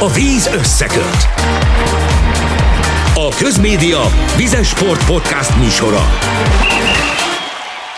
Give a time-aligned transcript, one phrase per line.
[0.00, 1.22] A víz összeköt.
[3.14, 4.00] A Közmédia
[4.36, 6.00] Vizes Sport Podcast műsora.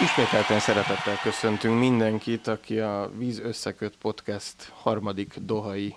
[0.02, 5.94] Ismételten szeretettel köszöntünk mindenkit, aki a Víz Összeköt Podcast harmadik dohai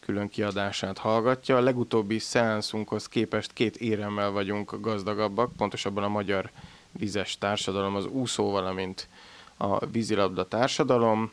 [0.00, 1.56] külön kiadását hallgatja.
[1.56, 6.50] A legutóbbi szeánszunkhoz képest két éremmel vagyunk gazdagabbak, pontosabban a magyar
[6.92, 9.08] vizes társadalom, az úszó, valamint
[9.56, 11.32] a vízilabda társadalom.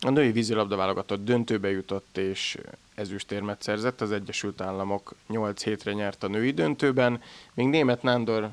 [0.00, 2.58] A női vízilabda válogatott döntőbe jutott és
[2.94, 7.22] ezüstérmet szerzett, az Egyesült Államok 8 hétre nyert a női döntőben,
[7.54, 8.50] még német Nándor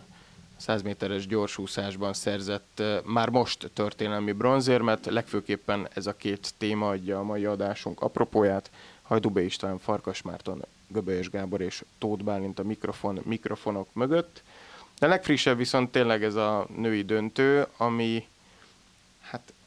[0.58, 7.24] 100 méteres gyorsúszásban szerzett már most történelmi bronzérmet, legfőképpen ez a két téma adja a
[7.24, 8.72] mai adásunk apropóját.
[9.02, 14.44] Hajdubé István, Farkas Márton, Göbölyös Gábor és Tóth Bálint a mikrofon, mikrofonok mögött.
[15.00, 18.28] De legfrissebb viszont tényleg ez a női döntő, ami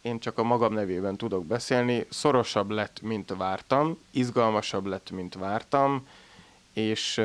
[0.03, 6.07] én csak a magam nevében tudok beszélni, szorosabb lett, mint vártam, izgalmasabb lett, mint vártam,
[6.73, 7.23] és,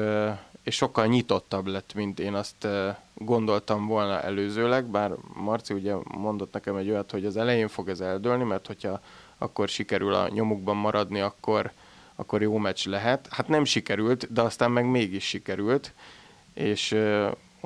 [0.63, 2.67] és sokkal nyitottabb lett, mint én azt
[3.13, 7.99] gondoltam volna előzőleg, bár Marci ugye mondott nekem egy olyat, hogy az elején fog ez
[7.99, 9.01] eldőlni, mert hogyha
[9.37, 11.71] akkor sikerül a nyomukban maradni, akkor,
[12.15, 13.27] akkor jó meccs lehet.
[13.29, 15.93] Hát nem sikerült, de aztán meg mégis sikerült,
[16.53, 16.95] és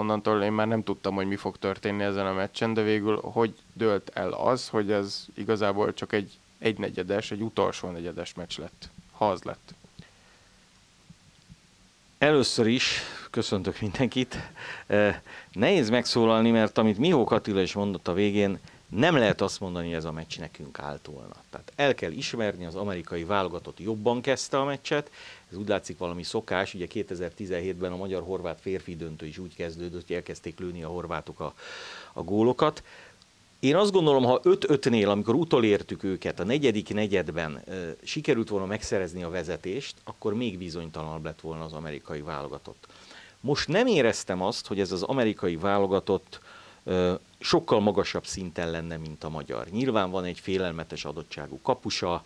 [0.02, 3.56] onnantól én már nem tudtam, hogy mi fog történni ezen a meccsen, de végül hogy
[3.74, 9.30] dőlt el az, hogy ez igazából csak egy egynegyedes, egy utolsó negyedes meccs lett, ha
[9.30, 9.74] az lett.
[12.18, 14.38] Először is köszöntök mindenkit.
[15.52, 18.60] Nehéz megszólalni, mert amit Mihó Attila is mondott a végén,
[18.96, 21.36] nem lehet azt mondani, hogy ez a meccs nekünk állt volna.
[21.50, 25.12] Tehát el kell ismerni, az amerikai válogatott jobban kezdte a meccset,
[25.52, 30.16] ez úgy látszik valami szokás, ugye 2017-ben a magyar-horvát férfi döntő is úgy kezdődött, hogy
[30.16, 31.54] elkezdték lőni a horvátok a,
[32.14, 32.84] a gólokat.
[33.60, 39.24] Én azt gondolom, ha 5-5-nél, amikor utolértük őket, a negyedik negyedben e, sikerült volna megszerezni
[39.24, 42.88] a vezetést, akkor még bizonytalanabb lett volna az amerikai válogatott.
[43.42, 46.40] Most nem éreztem azt, hogy ez az amerikai válogatott
[47.40, 49.68] sokkal magasabb szinten lenne, mint a magyar.
[49.68, 52.24] Nyilván van egy félelmetes adottságú kapusa,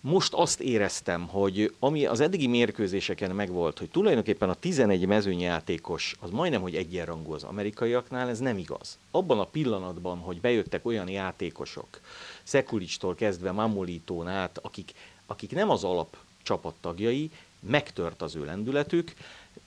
[0.00, 6.30] most azt éreztem, hogy ami az eddigi mérkőzéseken megvolt, hogy tulajdonképpen a 11 mezőnyjátékos az
[6.30, 8.98] majdnem, hogy egyenrangú az amerikaiaknál, ez nem igaz.
[9.10, 12.00] Abban a pillanatban, hogy bejöttek olyan játékosok,
[12.42, 14.92] Szekulicstól kezdve Mamolitón át, akik,
[15.26, 19.14] akik nem az alap csapattagjai, megtört az ő lendületük.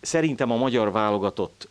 [0.01, 1.67] Szerintem a magyar válogatott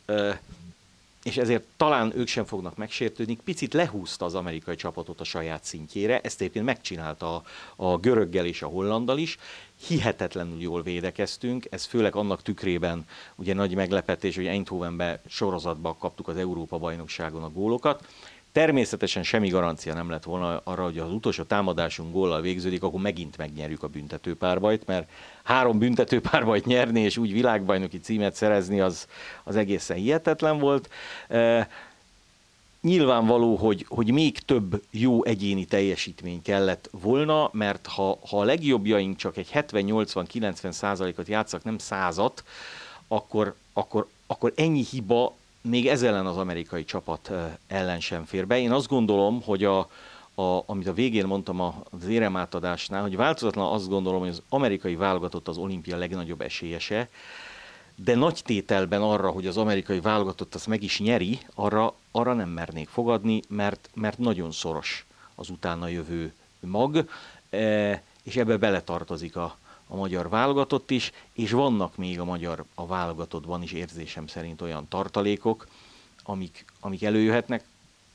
[1.27, 6.21] és ezért talán ők sem fognak megsértődni, picit lehúzta az amerikai csapatot a saját szintjére,
[6.21, 7.43] ezt egyébként megcsinálta a,
[7.77, 9.39] a göröggel és a hollandal is,
[9.87, 13.05] hihetetlenül jól védekeztünk, ez főleg annak tükrében
[13.37, 18.07] ugye nagy meglepetés, hogy Eindhovenbe sorozatban kaptuk az Európa-bajnokságon a gólokat,
[18.57, 23.37] Természetesen semmi garancia nem lett volna arra, hogy az utolsó támadásunk góllal végződik, akkor megint
[23.37, 25.11] megnyerjük a büntetőpárbajt, mert
[25.45, 29.07] három büntetőpárbajt nyerni és úgy világbajnoki címet szerezni, az,
[29.45, 30.91] az egészen hihetetlen volt.
[31.29, 31.69] E,
[32.81, 39.17] nyilvánvaló, hogy, hogy még több jó egyéni teljesítmény kellett volna, mert ha, ha a legjobbjaink
[39.17, 42.45] csak egy 70-80-90 százalékot játszak, nem százat,
[43.09, 45.35] akkor, akkor, akkor ennyi hiba
[45.69, 47.31] még ez ellen az amerikai csapat
[47.67, 48.59] ellen sem fér be.
[48.59, 49.79] Én azt gondolom, hogy a,
[50.35, 55.49] a, amit a végén mondtam az éremátadásnál, hogy változatlan azt gondolom, hogy az amerikai válogatott
[55.49, 57.09] az olimpia legnagyobb esélyese,
[57.95, 62.49] de nagy tételben arra, hogy az amerikai válogatott azt meg is nyeri, arra, arra nem
[62.49, 67.09] mernék fogadni, mert, mert nagyon szoros az utána jövő mag,
[68.23, 69.57] és ebbe beletartozik a,
[69.89, 74.89] a magyar válogatott is, és vannak még a magyar a válogatottban is érzésem szerint olyan
[74.89, 75.67] tartalékok,
[76.23, 77.65] amik, amik előjöhetnek.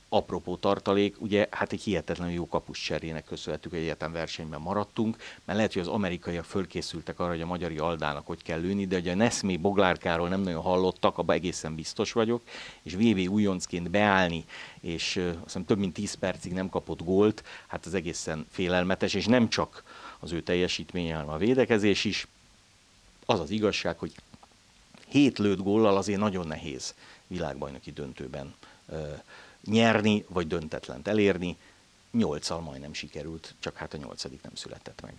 [0.08, 5.58] Apropó tartalék, ugye hát egy hihetetlenül jó kapus cserének köszönhetjük, hogy egyetem versenyben maradtunk, mert
[5.58, 9.12] lehet, hogy az amerikaiak fölkészültek arra, hogy a magyari aldának hogy kell lőni, de ugye
[9.12, 12.42] a Neszmé Boglárkáról nem nagyon hallottak, abban egészen biztos vagyok,
[12.82, 14.44] és VV újoncként beállni,
[14.80, 19.26] és azt hiszem több mint 10 percig nem kapott gólt, hát az egészen félelmetes, és
[19.26, 19.82] nem csak
[20.22, 22.26] az ő teljesítménye, hanem a védekezés is.
[23.26, 24.12] Az az igazság, hogy
[25.08, 26.94] hét lőtt góllal azért nagyon nehéz
[27.26, 28.54] világbajnoki döntőben
[28.86, 29.12] ö,
[29.64, 31.56] nyerni, vagy döntetlent elérni.
[32.10, 35.14] Nyolccal majdnem sikerült, csak hát a nyolcadik nem született meg.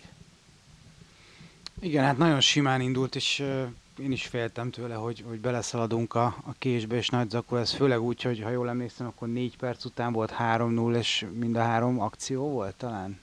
[1.80, 3.66] Igen, hát nagyon simán indult, és uh,
[3.98, 8.00] én is féltem tőle, hogy, hogy beleszaladunk a, a késbe, és nagy zakó, ez főleg
[8.00, 12.00] úgy, hogy ha jól emlékszem, akkor négy perc után volt 3-0, és mind a három
[12.00, 13.20] akció volt talán?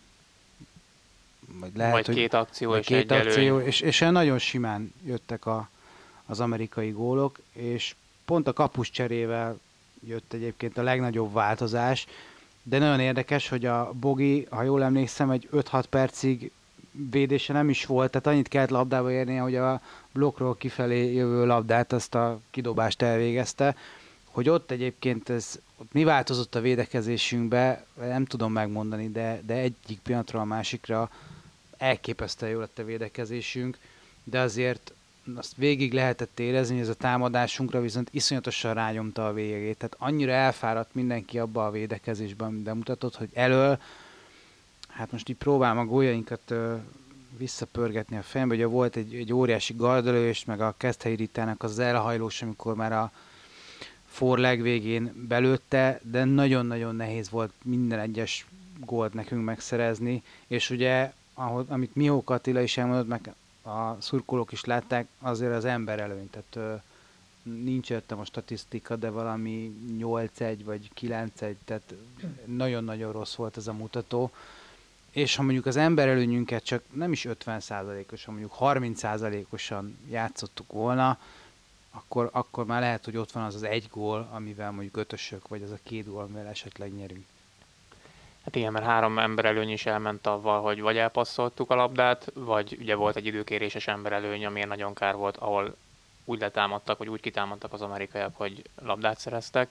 [1.60, 4.94] Vagy lehet, vagy hogy, két akció vagy és két egy akció, és, és nagyon simán
[5.06, 5.70] jöttek a,
[6.26, 7.96] az amerikai gólok, és
[8.26, 9.60] pont a kapus cserével
[10.08, 12.08] jött egyébként a legnagyobb változás,
[12.64, 16.52] de nagyon érdekes, hogy a Bogi, ha jól emlékszem, egy 5-6 percig
[16.92, 19.82] védése nem is volt, tehát annyit kellett labdába érni, hogy a
[20.12, 23.76] blokkról kifelé jövő labdát, azt a kidobást elvégezte,
[24.32, 30.00] hogy ott egyébként ez, ott mi változott a védekezésünkbe, nem tudom megmondani, de, de egyik
[30.04, 31.10] pillanatról a másikra
[31.82, 33.78] elképesztően jó lett a védekezésünk,
[34.24, 34.94] de azért
[35.36, 39.78] azt végig lehetett érezni, hogy ez a támadásunkra viszont iszonyatosan rányomta a végét.
[39.78, 43.80] Tehát annyira elfáradt mindenki abba a védekezésben, de mutatott, hogy elől,
[44.88, 46.54] hát most így próbálom a gólyainkat
[47.38, 52.42] visszapörgetni a fejembe, ugye volt egy, egy óriási gardolős, meg a Keszthelyi Ritának az elhajlós,
[52.42, 53.12] amikor már a
[54.08, 58.46] for legvégén belőtte, de nagyon-nagyon nehéz volt minden egyes
[58.86, 63.34] gólt nekünk megszerezni, és ugye, ahogy, amit Mihó Attila is elmondott, meg
[63.64, 66.82] a szurkolók is látták, azért az ember előny, tehát
[67.44, 71.94] nincs jöttem a statisztika, de valami 8-1 vagy 9-1, tehát
[72.46, 74.32] nagyon-nagyon rossz volt ez a mutató.
[75.12, 81.20] És ha mondjuk az ember előnyünket csak nem is 50%-osan, mondjuk 30%-osan játszottuk volna,
[81.92, 85.62] akkor, akkor már lehet, hogy ott van az az egy gól, amivel mondjuk ötösök, vagy
[85.62, 87.26] az a két gól, amivel esetleg nyerünk.
[88.44, 92.78] Hát igen, mert három ember előny is elment avval, hogy vagy elpasszoltuk a labdát, vagy
[92.80, 95.76] ugye volt egy időkéréses ember előny, ami nagyon kár volt, ahol
[96.26, 99.70] úgy letámadtak, vagy úgy kitámadtak az amerikaiak, hogy labdát szereztek.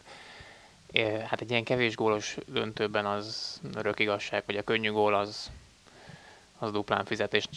[1.26, 5.50] Hát egy ilyen kevés gólos döntőben az örök igazság, hogy a könnyű gól az,
[6.58, 7.49] az duplán fizetés.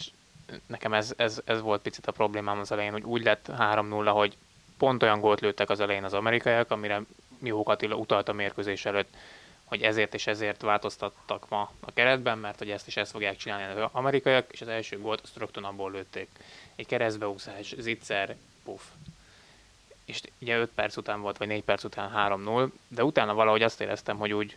[0.66, 4.36] Nekem ez, ez, ez volt picit a problémám az elején, hogy úgy lett 3-0, hogy
[4.78, 7.02] pont olyan gólt lőttek az elején az amerikaiak, amire
[7.38, 9.16] Mihó Attila utalt a mérkőzés előtt,
[9.74, 13.80] hogy ezért és ezért változtattak ma a keretben, mert hogy ezt is ezt fogják csinálni
[13.80, 16.28] az amerikaiak, és az első gólt azt rögtön abból lőtték.
[16.74, 18.80] Egy keresztbeúszás, zicser, puff.
[20.04, 23.80] És ugye 5 perc után volt, vagy 4 perc után 3-0, de utána valahogy azt
[23.80, 24.56] éreztem, hogy úgy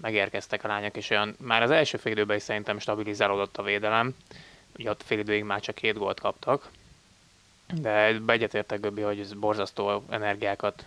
[0.00, 4.16] megérkeztek a lányok, és olyan már az első fél időben is szerintem stabilizálódott a védelem.
[4.78, 6.70] Ugye ott fél időig már csak két gólt kaptak,
[7.74, 10.84] de egyetértek Göbbi, hogy ez borzasztó energiákat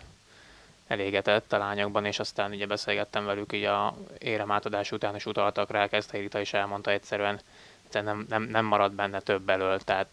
[0.88, 5.70] elégetett a lányokban, és aztán ugye beszélgettem velük így a érem átadás után, és utaltak
[5.70, 7.40] rá, ezt Rita is elmondta egyszerűen,
[7.84, 10.08] egyszerűen nem, nem, nem maradt benne több belől, tehát,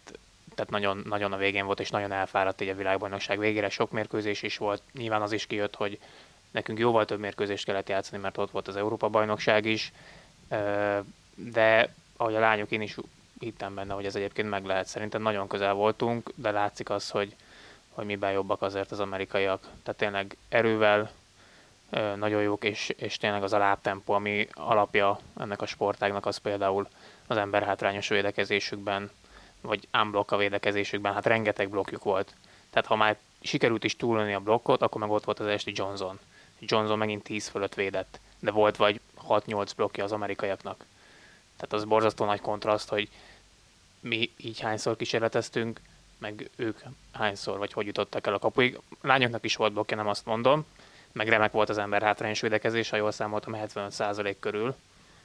[0.54, 3.68] tehát nagyon, nagyon a végén volt, és nagyon elfáradt így a világbajnokság végére.
[3.68, 5.98] Sok mérkőzés is volt, nyilván az is kijött, hogy
[6.50, 9.92] nekünk jóval több mérkőzést kellett játszani, mert ott volt az Európa-bajnokság is,
[11.34, 12.96] de ahogy a lányok én is
[13.38, 14.86] hittem benne, hogy ez egyébként meg lehet.
[14.86, 17.36] Szerintem nagyon közel voltunk, de látszik az, hogy,
[17.96, 19.60] hogy miben jobbak azért az amerikaiak.
[19.60, 21.10] Tehát tényleg erővel
[22.16, 26.88] nagyon jók, és, és tényleg az a lábtempó, ami alapja ennek a sportágnak, az például
[27.26, 29.10] az emberhátrányos védekezésükben,
[29.60, 32.34] vagy unblock a védekezésükben, hát rengeteg blokkjuk volt.
[32.70, 36.18] Tehát ha már sikerült is túlölni a blokkot, akkor meg ott volt az esti Johnson.
[36.58, 40.84] Johnson megint 10 fölött védett, de volt vagy 6-8 blokkja az amerikaiaknak.
[41.56, 43.08] Tehát az borzasztó nagy kontraszt, hogy
[44.00, 45.80] mi így hányszor kísérleteztünk,
[46.18, 46.80] meg ők
[47.12, 48.80] hányszor, vagy hogy jutottak el a kapuig.
[49.00, 50.64] Lányoknak is volt blokkja, nem azt mondom,
[51.12, 54.74] meg remek volt az ember hátrányos védekezés, ha jól számoltam, 75% körül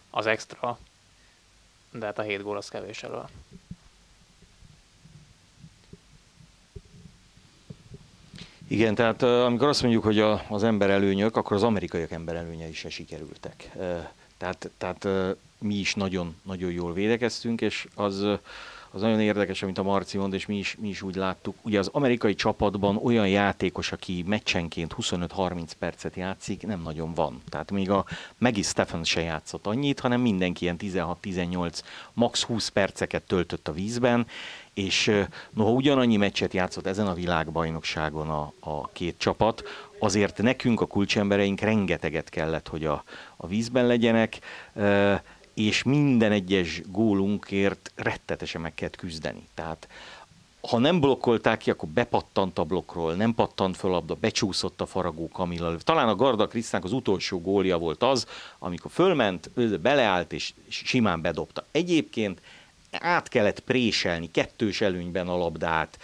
[0.10, 0.80] az extra,
[1.92, 3.30] de hát a 7 gól az kevés elől.
[8.68, 12.74] Igen, tehát amikor azt mondjuk, hogy a, az ember előnyök, akkor az amerikaiak ember előnyei
[12.74, 13.70] se sikerültek.
[14.38, 15.08] Tehát, tehát
[15.58, 18.26] mi is nagyon, nagyon jól védekeztünk, és az,
[18.94, 21.56] az nagyon érdekes, amit a Marci mond, és mi is, mi is úgy láttuk.
[21.62, 27.42] Ugye az amerikai csapatban olyan játékos, aki meccsenként 25-30 percet játszik, nem nagyon van.
[27.50, 28.06] Tehát még a
[28.38, 31.80] Maggie Stephen se játszott annyit, hanem mindenki ilyen 16-18,
[32.14, 34.26] max 20 perceket töltött a vízben,
[34.74, 35.12] és
[35.50, 39.64] noha ugyanannyi meccset játszott ezen a világbajnokságon a, a két csapat,
[40.00, 43.04] azért nekünk, a kulcsembereink rengeteget kellett, hogy a,
[43.38, 44.40] a vízben legyenek,
[45.54, 49.48] és minden egyes gólunkért rettetesen meg kellett küzdeni.
[49.54, 49.88] Tehát
[50.62, 54.86] ha nem blokkolták ki, akkor bepattant a blokkról, nem pattant föl a labda, becsúszott a
[54.86, 55.78] faragó Kamilla.
[55.78, 58.28] Talán a Garda Krisztánk az utolsó gólja volt az,
[58.60, 61.66] amikor fölment, beleállt és simán bedobta.
[61.72, 62.42] Egyébként
[62.92, 65.98] át kellett préselni kettős előnyben a labdát,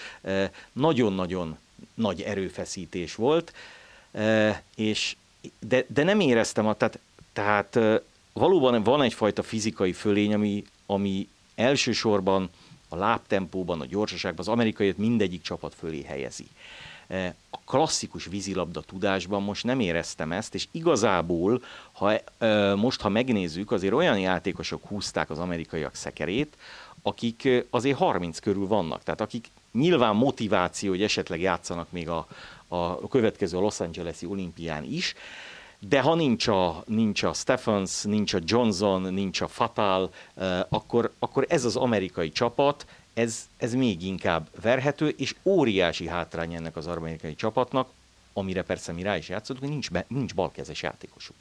[0.71, 1.57] nagyon-nagyon
[1.93, 3.53] nagy erőfeszítés volt,
[4.75, 5.15] és
[5.59, 6.99] de, de nem éreztem, a, tehát,
[7.33, 7.79] tehát
[8.37, 12.49] valóban van egyfajta fizikai fölény, ami, ami elsősorban
[12.89, 16.47] a lábtempóban, a gyorsaságban az amerikaiat mindegyik csapat fölé helyezi.
[17.07, 23.09] E, a klasszikus vízilabda tudásban most nem éreztem ezt, és igazából, ha e, most, ha
[23.09, 26.57] megnézzük, azért olyan játékosok húzták az amerikaiak szekerét,
[27.01, 32.27] akik e, azért 30 körül vannak, tehát akik nyilván motiváció, hogy esetleg játszanak még a,
[32.67, 35.13] a következő Los Angeles-i olimpián is,
[35.79, 40.13] de ha nincs a, nincs a Stephens, nincs a Johnson, nincs a Fatal,
[40.69, 46.75] akkor, akkor ez az amerikai csapat, ez, ez még inkább verhető, és óriási hátrány ennek
[46.75, 47.89] az amerikai csapatnak,
[48.33, 51.35] amire persze mi rá is játszottunk, hogy nincs, be, nincs balkezes játékosuk.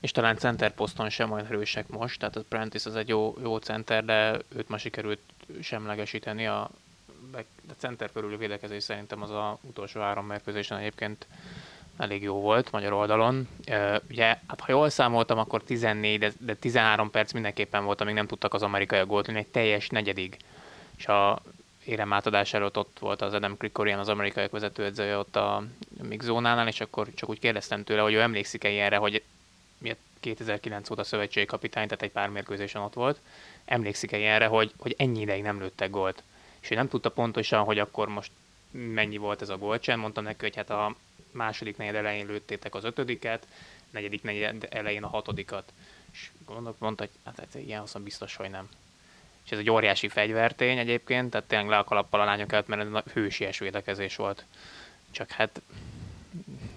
[0.00, 3.56] És talán center poszton sem olyan erősek most, tehát a Prentice az egy jó, jó
[3.56, 5.20] center, de őt ma sikerült
[5.62, 6.46] semlegesíteni.
[6.46, 6.70] A,
[7.68, 11.26] a center körüli védekezés szerintem az a utolsó három mérkőzésen egyébként
[11.96, 13.48] elég jó volt magyar oldalon.
[14.10, 18.26] Ugye, hát ha jól számoltam, akkor 14, de, de 13 perc mindenképpen volt, amíg nem
[18.26, 20.36] tudtak az amerikai gólt egy teljes negyedig.
[20.96, 21.42] És a
[21.84, 25.64] érem átadás előtt ott volt az Adam Krikorian, az amerikai vezetőedzője ott a
[26.20, 29.22] zónánál, és akkor csak úgy kérdeztem tőle, hogy ő emlékszik-e ilyenre, hogy
[30.20, 33.20] 2009 óta szövetségkapitány, tehát egy pár mérkőzésen ott volt,
[33.64, 36.22] emlékszik-e ilyenre, hogy, hogy ennyi ideig nem lőttek gólt.
[36.60, 38.30] És ő nem tudta pontosan, hogy akkor most
[38.70, 40.94] mennyi volt ez a gólcsend, mondtam neki, hogy hát a
[41.32, 43.46] második negyed elején lőttétek az ötödiket,
[43.90, 45.72] negyedik negyed elején a hatodikat.
[46.12, 48.68] És gondolok, mondta, hogy hát ez ilyen hosszan biztos, hogy nem.
[49.44, 52.94] És ez egy óriási fegyvertény egyébként, tehát tényleg le a kalappal a lányok előtt, mert
[52.94, 54.44] ez hősies védekezés volt.
[55.10, 55.60] Csak hát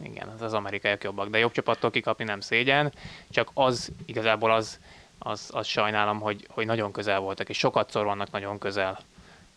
[0.01, 2.93] igen, az, az amerikaiak jobbak, de jobb csapattól kikapni nem szégyen,
[3.29, 4.79] csak az igazából az,
[5.17, 8.99] az, az sajnálom, hogy, hogy nagyon közel voltak, és sokat szor vannak nagyon közel,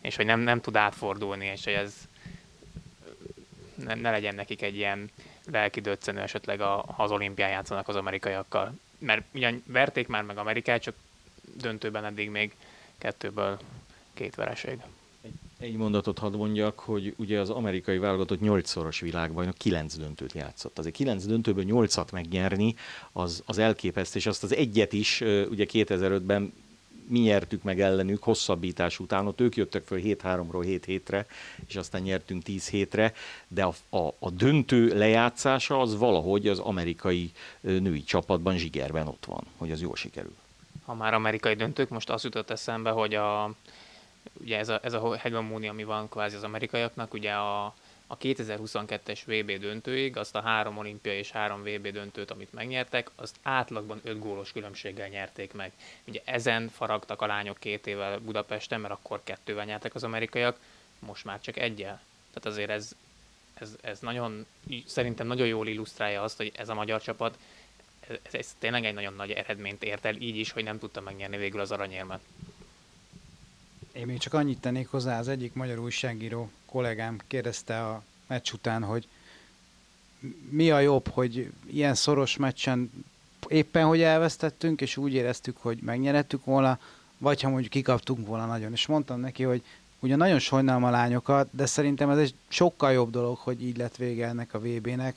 [0.01, 1.93] és hogy nem, nem tud átfordulni, és hogy ez,
[3.83, 5.09] ne, ne legyen nekik egy ilyen
[5.51, 8.73] lelki döccenő esetleg, a, ha az olimpián játszanak az amerikaiakkal.
[8.97, 10.95] Mert ugyan verték már meg Amerikát, csak
[11.55, 12.55] döntőben eddig még
[12.97, 13.59] kettőből
[14.13, 14.79] két vereség.
[15.59, 20.79] Egy mondatot hadd mondjak, hogy ugye az amerikai válogatott nyolcszoros világbajnok kilenc döntőt játszott.
[20.79, 22.75] Azért kilenc döntőből nyolcat megnyerni,
[23.11, 26.53] az, az elképesztő, és azt az egyet is ugye 2005-ben
[27.07, 31.25] mi nyertük meg ellenük hosszabbítás után, ott ők jöttek föl 7-3-ról 7 hétre,
[31.67, 33.13] és aztán nyertünk 10 hétre,
[33.47, 39.43] de a, a, a döntő lejátszása az valahogy az amerikai női csapatban zsigerben ott van,
[39.57, 40.35] hogy az jól sikerül.
[40.85, 43.53] Ha már amerikai döntők, most az jutott eszembe, hogy a,
[44.41, 47.73] ugye ez a, ez a hegemónia, ami van kvázi az amerikaiaknak, ugye a,
[48.07, 53.35] a 2022-es VB döntőig, azt a három olimpia és három VB döntőt, amit megnyertek, azt
[53.41, 55.71] átlagban 5 gólos különbséggel nyerték meg.
[56.05, 60.59] Ugye ezen faragtak a lányok két évvel Budapesten, mert akkor kettővel nyertek az amerikaiak,
[60.99, 62.01] most már csak egyel.
[62.33, 62.95] Tehát azért ez,
[63.53, 64.45] ez, ez nagyon,
[64.85, 67.37] szerintem nagyon jól illusztrálja azt, hogy ez a magyar csapat,
[68.07, 71.37] ez, ez tényleg egy nagyon nagy eredményt ért el, így is, hogy nem tudta megnyerni
[71.37, 72.21] végül az aranyérmet.
[73.91, 78.83] Én még csak annyit tennék hozzá, az egyik magyar újságíró kollégám kérdezte a meccs után,
[78.83, 79.07] hogy
[80.49, 82.91] mi a jobb, hogy ilyen szoros meccsen
[83.47, 86.79] éppen, hogy elvesztettünk, és úgy éreztük, hogy megnyerettük volna,
[87.17, 88.71] vagy ha mondjuk kikaptunk volna nagyon.
[88.71, 89.63] És mondtam neki, hogy
[89.99, 93.95] ugyan nagyon sajnálom a lányokat, de szerintem ez egy sokkal jobb dolog, hogy így lett
[93.95, 95.15] vége ennek a VB-nek,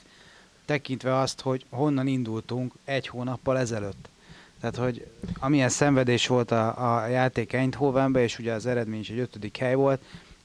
[0.65, 4.09] tekintve azt, hogy honnan indultunk egy hónappal ezelőtt.
[4.59, 5.07] Tehát, hogy
[5.39, 9.75] amilyen szenvedés volt a, a játék Eindhovenbe, és ugye az eredmény is egy ötödik hely
[9.75, 10.01] volt,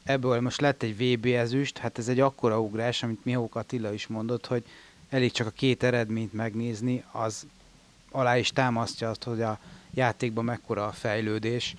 [0.06, 4.06] ebből most lett egy VB ezüst, hát ez egy akkora ugrás, amit Mihók Attila is
[4.06, 4.64] mondott, hogy
[5.08, 7.46] elég csak a két eredményt megnézni, az
[8.10, 9.58] alá is támasztja azt, hogy a
[9.94, 11.74] játékban mekkora a fejlődés,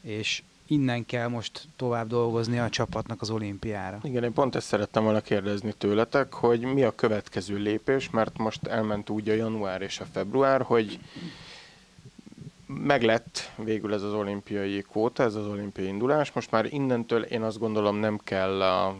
[0.00, 3.98] és innen kell most tovább dolgozni a csapatnak az olimpiára.
[4.02, 8.66] Igen, én pont ezt szerettem volna kérdezni tőletek, hogy mi a következő lépés, mert most
[8.66, 10.98] elment úgy a január és a február, hogy
[12.68, 16.32] meglett végül ez az olimpiai kóta, ez az olimpiai indulás.
[16.32, 18.96] Most már innentől én azt gondolom nem kell a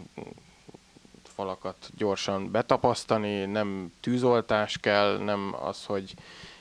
[1.22, 6.14] falakat gyorsan betapasztani, nem tűzoltás kell, nem az, hogy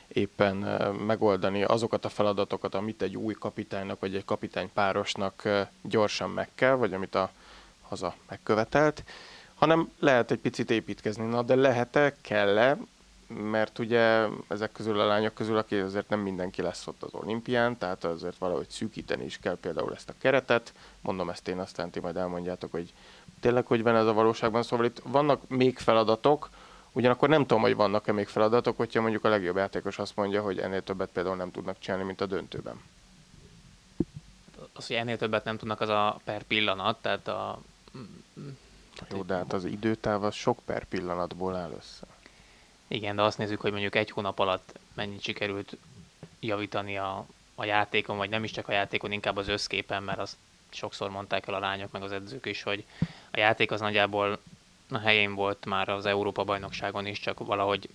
[0.08, 0.56] éppen
[1.06, 5.48] megoldani azokat a feladatokat, amit egy új kapitánynak vagy egy kapitány párosnak
[5.82, 7.30] gyorsan meg kell, vagy amit a
[7.82, 9.04] haza megkövetelt,
[9.54, 11.26] hanem lehet egy picit építkezni.
[11.26, 12.78] Na, de lehet-e, kell-e,
[13.28, 17.78] mert ugye ezek közül a lányok közül, aki azért nem mindenki lesz ott az olimpián,
[17.78, 20.72] tehát azért valahogy szűkíteni is kell például ezt a keretet.
[21.00, 22.92] Mondom ezt én, aztán ti majd elmondjátok, hogy
[23.40, 24.62] tényleg hogy van ez a valóságban.
[24.62, 26.48] Szóval itt vannak még feladatok,
[26.92, 30.58] ugyanakkor nem tudom, hogy vannak-e még feladatok, hogyha mondjuk a legjobb játékos azt mondja, hogy
[30.58, 32.80] ennél többet például nem tudnak csinálni, mint a döntőben.
[34.72, 37.60] Az, hogy ennél többet nem tudnak, az a per pillanat, tehát a...
[39.10, 42.06] Jó, de hát az időtáv az sok per pillanatból áll össze.
[42.88, 45.76] Igen, de azt nézzük, hogy mondjuk egy hónap alatt mennyit sikerült
[46.40, 50.36] javítani a, a játékon, vagy nem is csak a játékon, inkább az összképen, mert azt
[50.70, 52.84] sokszor mondták el a lányok, meg az edzők is, hogy
[53.30, 54.38] a játék az nagyjából
[54.90, 57.88] a helyén volt már az Európa-bajnokságon is, csak valahogy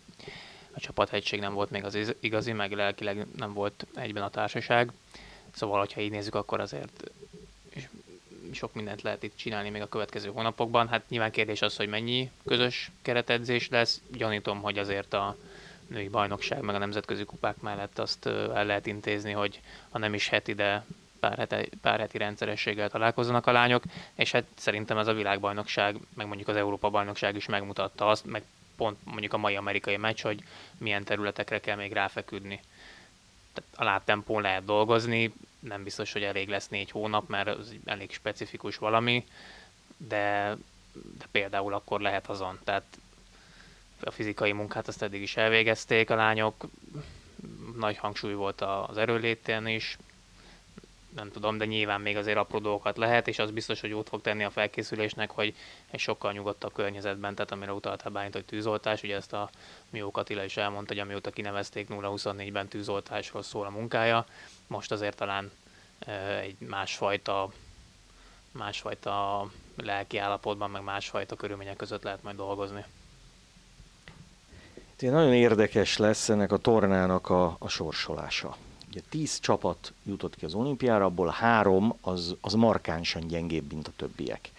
[0.75, 4.91] a csapathegység nem volt még az igazi, meg lelkileg nem volt egyben a társaság.
[5.51, 7.12] Szóval, hogyha így nézzük, akkor azért
[8.53, 10.88] sok mindent lehet itt csinálni még a következő hónapokban.
[10.88, 14.01] Hát nyilván kérdés az, hogy mennyi közös keretedzés lesz.
[14.12, 15.36] Gyanítom, hogy azért a
[15.88, 20.27] női bajnokság meg a nemzetközi kupák mellett azt el lehet intézni, hogy ha nem is
[20.27, 20.86] heti, de
[21.19, 23.83] pár, heti, pár heti rendszerességgel találkozzanak a lányok,
[24.15, 28.43] és hát szerintem ez a világbajnokság, meg mondjuk az Európa bajnokság is megmutatta azt, meg
[28.75, 30.43] pont mondjuk a mai amerikai meccs, hogy
[30.77, 32.62] milyen területekre kell még ráfeküdni.
[33.53, 35.33] Tehát a láttempón lehet dolgozni,
[35.63, 39.25] nem biztos, hogy elég lesz négy hónap, mert az elég specifikus valami,
[39.98, 40.58] de,
[41.17, 42.60] de például akkor lehet azon.
[42.63, 42.98] Tehát
[44.00, 46.65] a fizikai munkát azt eddig is elvégezték a lányok,
[47.77, 49.98] nagy hangsúly volt az erőlétén is,
[51.15, 54.22] nem tudom, de nyilván még azért apró dolgokat lehet, és az biztos, hogy út fog
[54.22, 55.55] tenni a felkészülésnek, hogy
[55.91, 59.50] egy sokkal nyugodtabb környezetben, tehát amire utaltál Bálint, hogy tűzoltás, ugye ezt a
[59.89, 64.25] Miók Attila is elmondta, hogy amióta kinevezték 0-24-ben tűzoltásról szól a munkája,
[64.67, 65.51] most azért talán
[66.41, 67.51] egy másfajta,
[68.51, 72.86] másfajta lelki állapotban, meg másfajta körülmények között lehet majd dolgozni.
[75.00, 78.55] Nagyon érdekes lesz ennek a tornának a, a sorsolása.
[78.93, 83.91] Ugye tíz csapat jutott ki az olimpiára, abból három az, az markánsan gyengébb, mint a
[83.95, 84.51] többiek.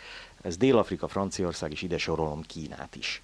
[0.43, 3.23] Ez Dél-Afrika, Franciaország, és ide sorolom Kínát is.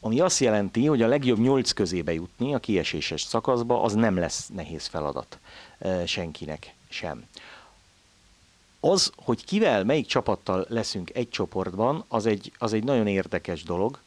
[0.00, 4.48] Ami azt jelenti, hogy a legjobb nyolc közébe jutni a kieséses szakaszba, az nem lesz
[4.54, 5.38] nehéz feladat
[5.78, 7.26] e, senkinek sem.
[8.80, 13.98] Az, hogy kivel, melyik csapattal leszünk egy csoportban, az egy, az egy nagyon érdekes dolog,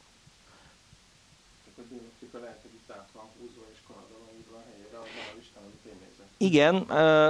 [6.41, 6.75] Igen,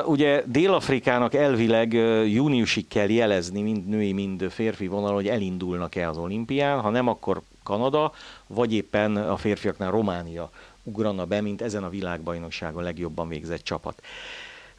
[0.06, 1.94] ugye Dél-Afrikának elvileg
[2.28, 7.42] júniusig kell jelezni mind női, mind férfi vonal, hogy elindulnak-e az olimpián, ha nem, akkor
[7.64, 8.14] Kanada,
[8.48, 10.52] vagy éppen a férfiaknál Románia
[10.84, 14.02] ugrana be, mint ezen a világbajnokságon legjobban végzett csapat.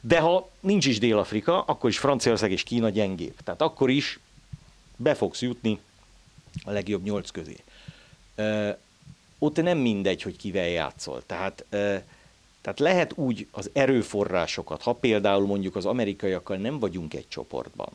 [0.01, 3.35] De ha nincs is Dél-Afrika, akkor is Franciaország és Kína gyengébb.
[3.43, 4.19] Tehát akkor is
[4.95, 5.79] be fogsz jutni
[6.63, 7.55] a legjobb nyolc közé.
[8.35, 8.69] Ö,
[9.39, 11.23] ott nem mindegy, hogy kivel játszol.
[11.25, 11.95] Tehát ö,
[12.63, 17.89] tehát lehet úgy az erőforrásokat, ha például mondjuk az amerikaiakkal nem vagyunk egy csoportban,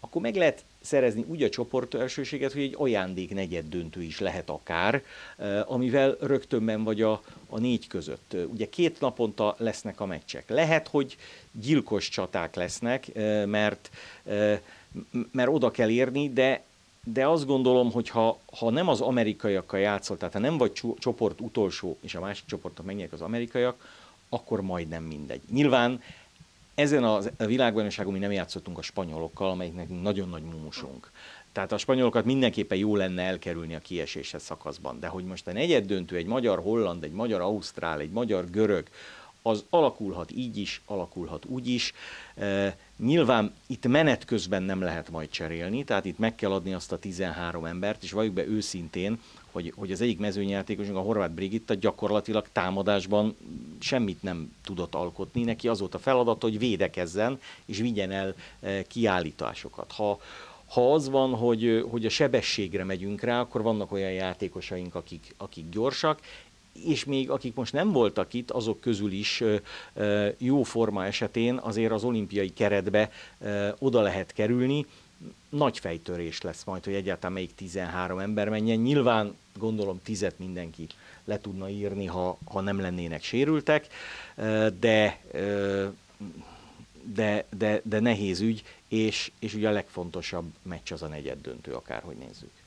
[0.00, 4.50] akkor meg lehet szerezni úgy a csoport elsőséget, hogy egy ajándék negyed döntő is lehet
[4.50, 5.02] akár,
[5.36, 8.36] eh, amivel rögtönben vagy a, a négy között.
[8.52, 10.48] Ugye két naponta lesznek a meccsek.
[10.48, 11.16] Lehet, hogy
[11.52, 13.90] gyilkos csaták lesznek, eh, mert,
[14.24, 14.60] eh,
[15.32, 16.62] mert oda kell érni, de
[17.06, 21.40] de azt gondolom, hogy ha, ha nem az amerikaiakkal játszol, tehát ha nem vagy csoport
[21.40, 23.88] utolsó, és a másik csoportot megnyerek az amerikaiak,
[24.34, 25.40] akkor majdnem mindegy.
[25.50, 26.00] Nyilván
[26.74, 31.10] ezen a világbajnokságon mi nem játszottunk a spanyolokkal, amelyiknek nagyon nagy mumusunk.
[31.52, 35.00] Tehát a spanyolokat mindenképpen jó lenne elkerülni a kieséses szakaszban.
[35.00, 38.88] De hogy most a negyed döntő, egy magyar-holland, egy magyar-ausztrál, egy magyar-görög,
[39.42, 41.92] az alakulhat így is, alakulhat úgy is.
[42.36, 46.92] E, nyilván itt menet közben nem lehet majd cserélni, tehát itt meg kell adni azt
[46.92, 49.18] a 13 embert, és valljuk be őszintén,
[49.50, 53.36] hogy, hogy az egyik mezőnyjátékosunk, a Horváth Brigitta gyakorlatilag támadásban
[53.80, 55.42] semmit nem tudott alkotni.
[55.42, 59.92] Neki az volt a feladat, hogy védekezzen és vigyen el e, kiállításokat.
[59.92, 60.20] Ha,
[60.66, 65.68] ha az van, hogy, hogy a sebességre megyünk rá, akkor vannak olyan játékosaink, akik, akik
[65.68, 66.20] gyorsak,
[66.82, 69.42] és még akik most nem voltak itt, azok közül is
[70.38, 73.10] jó forma esetén azért az olimpiai keretbe
[73.78, 74.86] oda lehet kerülni.
[75.48, 78.78] Nagy fejtörés lesz majd, hogy egyáltalán melyik 13 ember menjen.
[78.78, 80.86] Nyilván gondolom tizet mindenki
[81.24, 83.86] le tudna írni, ha, ha nem lennének sérültek,
[84.80, 85.20] de,
[87.14, 91.72] de, de, de nehéz ügy, és, és ugye a legfontosabb meccs az a negyed döntő,
[91.72, 92.63] akárhogy nézzük.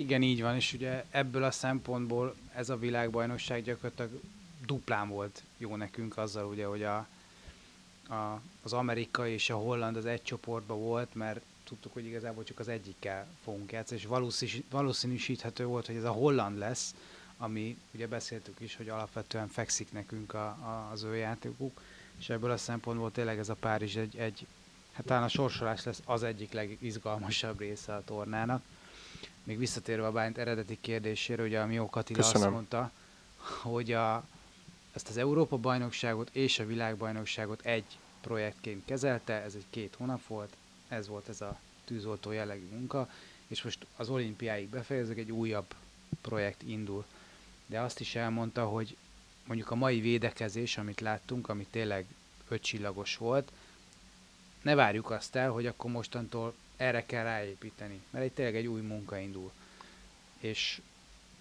[0.00, 4.20] Igen, így van, és ugye ebből a szempontból ez a világbajnokság gyakorlatilag
[4.66, 7.06] duplán volt jó nekünk azzal, ugye, hogy a,
[8.08, 12.58] a, az amerikai és a holland az egy csoportban volt, mert tudtuk, hogy igazából csak
[12.58, 14.08] az egyikkel fogunk játszani, és
[14.70, 16.94] valószínűsíthető volt, hogy ez a holland lesz,
[17.36, 21.80] ami ugye beszéltük is, hogy alapvetően fekszik nekünk a, a, az ő játékuk,
[22.18, 24.46] és ebből a szempontból tényleg ez a Párizs egy, egy
[24.92, 28.62] hát talán a sorsolás lesz az egyik legizgalmasabb része a tornának.
[29.50, 32.90] Még visszatérve a Bányt eredeti kérdésére, ugye a Mió Katila azt mondta,
[33.62, 34.24] hogy a,
[34.92, 37.84] ezt az Európa-bajnokságot és a világbajnokságot egy
[38.20, 40.56] projektként kezelte, ez egy két hónap volt,
[40.88, 43.10] ez volt ez a tűzoltó jellegű munka,
[43.46, 45.74] és most az olimpiáig befejezek, egy újabb
[46.20, 47.04] projekt indul.
[47.66, 48.96] De azt is elmondta, hogy
[49.44, 52.06] mondjuk a mai védekezés, amit láttunk, ami tényleg
[52.48, 53.52] ötcsillagos volt,
[54.62, 58.80] ne várjuk azt el, hogy akkor mostantól erre kell ráépíteni, mert egy tényleg egy új
[58.80, 59.52] munka indul.
[60.38, 60.80] És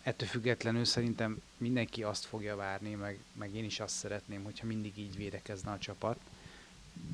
[0.02, 4.98] ettől függetlenül szerintem mindenki azt fogja várni, meg, meg én is azt szeretném, hogyha mindig
[4.98, 6.20] így védekezne a csapat,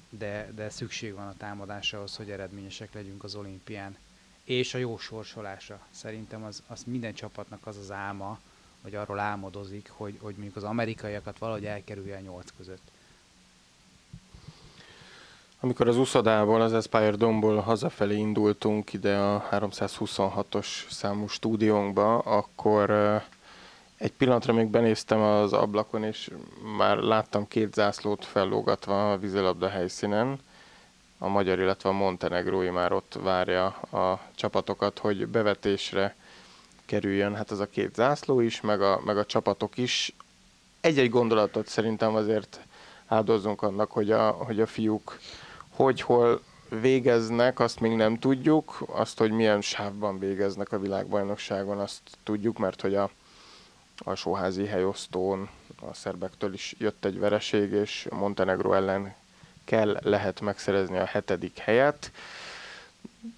[0.09, 3.97] de, de szükség van a támadásra ahhoz, hogy eredményesek legyünk az olimpián.
[4.43, 5.87] És a jó sorsolása.
[5.91, 8.39] Szerintem az, az minden csapatnak az az álma,
[8.81, 12.91] vagy arról álmodozik, hogy, hogy mondjuk az amerikaiakat valahogy elkerülje a nyolc között.
[15.59, 22.89] Amikor az uszodából, az Aspire Domból hazafelé indultunk ide a 326-os számú stúdiónkba, akkor
[23.97, 26.31] egy pillanatra még benéztem az ablakon, és
[26.77, 30.39] már láttam két zászlót fellógatva a vízilabda helyszínen.
[31.17, 36.15] A magyar, illetve a montenegrói már ott várja a csapatokat, hogy bevetésre
[36.85, 37.35] kerüljön.
[37.35, 40.13] Hát az a két zászló is, meg a, meg a csapatok is.
[40.81, 42.59] Egy-egy gondolatot szerintem azért
[43.05, 45.19] áldozzunk annak, hogy a, hogy a fiúk
[45.75, 48.83] hogy hol végeznek, azt még nem tudjuk.
[48.87, 53.09] Azt, hogy milyen sávban végeznek a világbajnokságon, azt tudjuk, mert hogy a
[53.97, 55.49] alsóházi helyosztón
[55.81, 59.15] a szerbektől is jött egy vereség, és Montenegro ellen
[59.63, 62.11] kell, lehet megszerezni a hetedik helyet.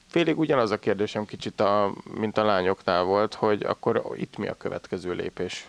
[0.07, 4.57] Félig ugyanaz a kérdésem kicsit, a, mint a lányoknál volt, hogy akkor itt mi a
[4.57, 5.67] következő lépés?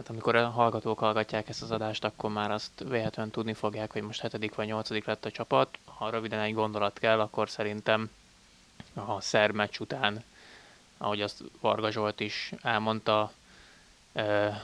[0.00, 4.02] Hát amikor a hallgatók hallgatják ezt az adást, akkor már azt véletlenül tudni fogják, hogy
[4.02, 5.78] most hetedik vagy nyolcadik lett a csapat.
[5.84, 8.10] Ha röviden egy gondolat kell, akkor szerintem
[8.94, 10.24] a szerb meccs után,
[10.98, 13.32] ahogy azt Varga Zsolt is elmondta,
[14.12, 14.60] eh,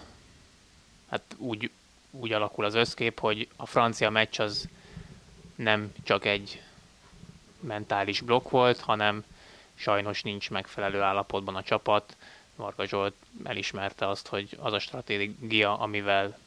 [1.11, 1.71] hát úgy,
[2.11, 4.69] úgy alakul az összkép, hogy a francia meccs az
[5.55, 6.63] nem csak egy
[7.61, 9.25] mentális blokk volt, hanem
[9.75, 12.17] sajnos nincs megfelelő állapotban a csapat,
[12.57, 13.15] Varga Zsolt
[13.45, 16.39] elismerte azt, hogy az a stratégia, amivel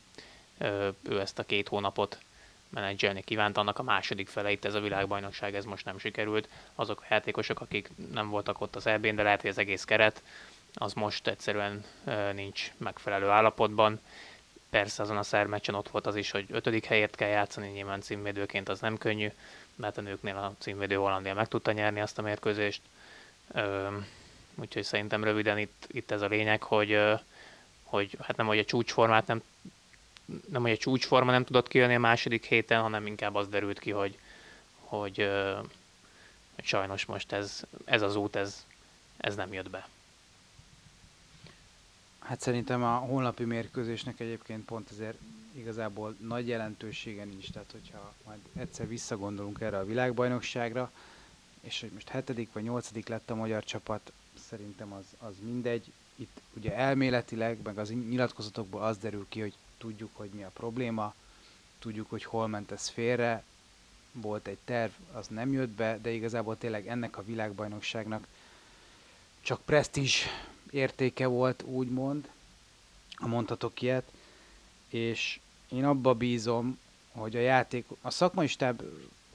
[1.01, 2.17] ő ezt a két hónapot
[2.69, 6.47] menedzselni kívánt, annak a második fele itt ez a világbajnokság, ez most nem sikerült.
[6.75, 10.23] Azok a játékosok, akik nem voltak ott az eb de lehet, hogy az egész keret,
[10.73, 11.85] az most egyszerűen
[12.33, 13.99] nincs megfelelő állapotban.
[14.69, 18.69] Persze azon a szermeccsen ott volt az is, hogy ötödik helyért kell játszani, nyilván címvédőként
[18.69, 19.31] az nem könnyű,
[19.75, 22.81] mert a nőknél a címvédő Hollandia meg tudta nyerni azt a mérkőzést.
[24.59, 26.99] Úgyhogy szerintem röviden itt, itt ez a lényeg, hogy,
[27.83, 29.41] hogy hát nem, hogy a csúcsformát nem,
[30.49, 33.91] nem, hogy a csúcsforma nem tudott kijönni a második héten, hanem inkább az derült ki,
[33.91, 34.17] hogy,
[34.79, 35.29] hogy,
[36.55, 38.65] hogy sajnos most ez, ez az út, ez,
[39.17, 39.87] ez nem jött be.
[42.19, 45.17] Hát szerintem a honlapi mérkőzésnek egyébként pont ezért
[45.51, 47.51] igazából nagy jelentősége nincs.
[47.51, 50.91] Tehát, hogyha majd egyszer visszagondolunk erre a világbajnokságra,
[51.61, 54.11] és hogy most hetedik vagy nyolcadik lett a magyar csapat,
[54.49, 55.91] szerintem az, az mindegy.
[56.15, 61.13] Itt ugye elméletileg, meg az nyilatkozatokból az derül ki, hogy tudjuk, hogy mi a probléma,
[61.79, 63.43] tudjuk, hogy hol ment ez félre,
[64.11, 68.27] volt egy terv, az nem jött be, de igazából tényleg ennek a világbajnokságnak
[69.41, 70.23] csak presztízs
[70.71, 72.29] értéke volt, úgymond,
[73.15, 74.11] ha mondhatok ilyet,
[74.87, 76.79] és én abba bízom,
[77.11, 78.81] hogy a játék, a szakmai stáb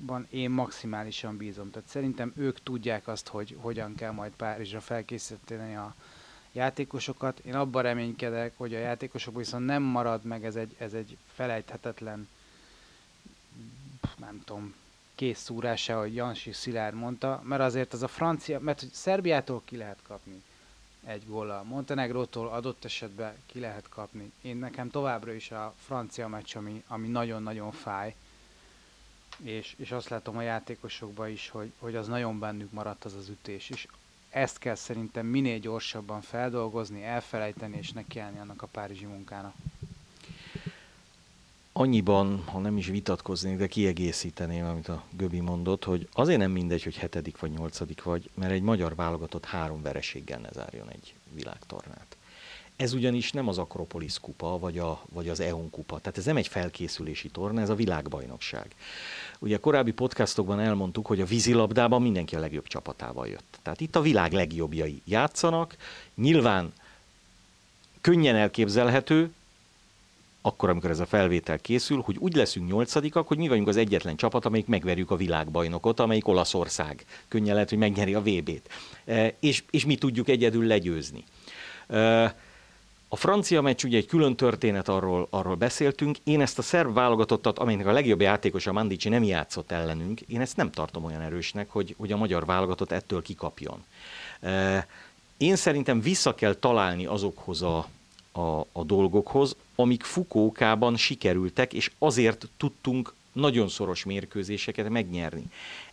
[0.06, 1.70] ban én maximálisan bízom.
[1.70, 5.94] Tehát szerintem ők tudják azt, hogy hogyan kell majd Párizsra felkészíteni a
[6.52, 7.38] játékosokat.
[7.38, 12.28] Én abban reménykedek, hogy a játékosokból viszont nem marad meg ez egy, ez egy felejthetetlen,
[14.18, 14.74] nem tudom,
[15.14, 19.76] kész szúrása, ahogy Jansi Szilárd mondta, mert azért az a francia, mert hogy Szerbiától ki
[19.76, 20.42] lehet kapni
[21.04, 24.32] egy góllal, Montenegrótól adott esetben ki lehet kapni.
[24.40, 28.14] Én nekem továbbra is a francia meccs, ami, ami nagyon-nagyon fáj,
[29.42, 33.28] és, és azt látom a játékosokban is, hogy, hogy az nagyon bennük maradt az az
[33.28, 33.86] ütés, és
[34.30, 39.54] ezt kell szerintem minél gyorsabban feldolgozni, elfelejteni és nekiállni annak a párizsi munkának.
[41.72, 46.82] Annyiban, ha nem is vitatkoznék, de kiegészíteném, amit a Göbi mondott, hogy azért nem mindegy,
[46.82, 52.16] hogy hetedik vagy nyolcadik vagy, mert egy magyar válogatott három vereséggel ne zárjon egy világtornát.
[52.76, 55.98] Ez ugyanis nem az Akropolis kupa, vagy, a, vagy az EON kupa.
[55.98, 58.74] Tehát ez nem egy felkészülési torna, ez a világbajnokság.
[59.38, 63.58] Ugye korábbi podcastokban elmondtuk, hogy a vízilabdában mindenki a legjobb csapatával jött.
[63.62, 65.76] Tehát itt a világ legjobbjai játszanak.
[66.14, 66.72] Nyilván
[68.00, 69.32] könnyen elképzelhető,
[70.46, 74.16] akkor, amikor ez a felvétel készül, hogy úgy leszünk nyolcadikak, hogy mi vagyunk az egyetlen
[74.16, 77.04] csapat, amelyik megverjük a világbajnokot, amelyik Olaszország.
[77.28, 78.70] Könnyen lehet, hogy megnyeri a VB-t.
[79.04, 81.24] E, és, és mi tudjuk egyedül legyőzni.
[81.88, 82.34] E,
[83.14, 86.18] a francia meccs ugye egy külön történet, arról, arról beszéltünk.
[86.24, 90.56] Én ezt a szerb válogatottat, amelynek a legjobb játékosa Mandici nem játszott ellenünk, én ezt
[90.56, 93.84] nem tartom olyan erősnek, hogy, hogy a magyar válogatott ettől kikapjon.
[95.36, 97.88] Én szerintem vissza kell találni azokhoz a,
[98.32, 105.44] a, a dolgokhoz, amik Fukókában sikerültek, és azért tudtunk nagyon szoros mérkőzéseket megnyerni.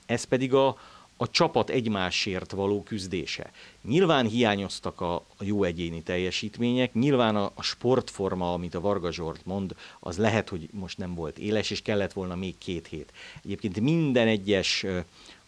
[0.06, 0.78] Ez pedig a,
[1.22, 3.52] a csapat egymásért való küzdése.
[3.82, 9.76] Nyilván hiányoztak a, jó egyéni teljesítmények, nyilván a, a sportforma, amit a Varga Zsolt mond,
[10.00, 13.12] az lehet, hogy most nem volt éles, és kellett volna még két hét.
[13.44, 14.86] Egyébként minden egyes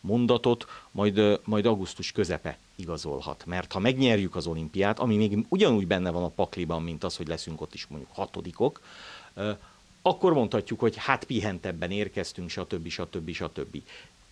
[0.02, 3.46] mondatot majd, majd augusztus közepe igazolhat.
[3.46, 7.28] Mert ha megnyerjük az olimpiát, ami még ugyanúgy benne van a pakliban, mint az, hogy
[7.28, 8.82] leszünk ott is mondjuk hatodikok,
[10.02, 12.88] akkor mondhatjuk, hogy hát pihentebben érkeztünk, stb.
[12.88, 13.30] stb.
[13.30, 13.78] stb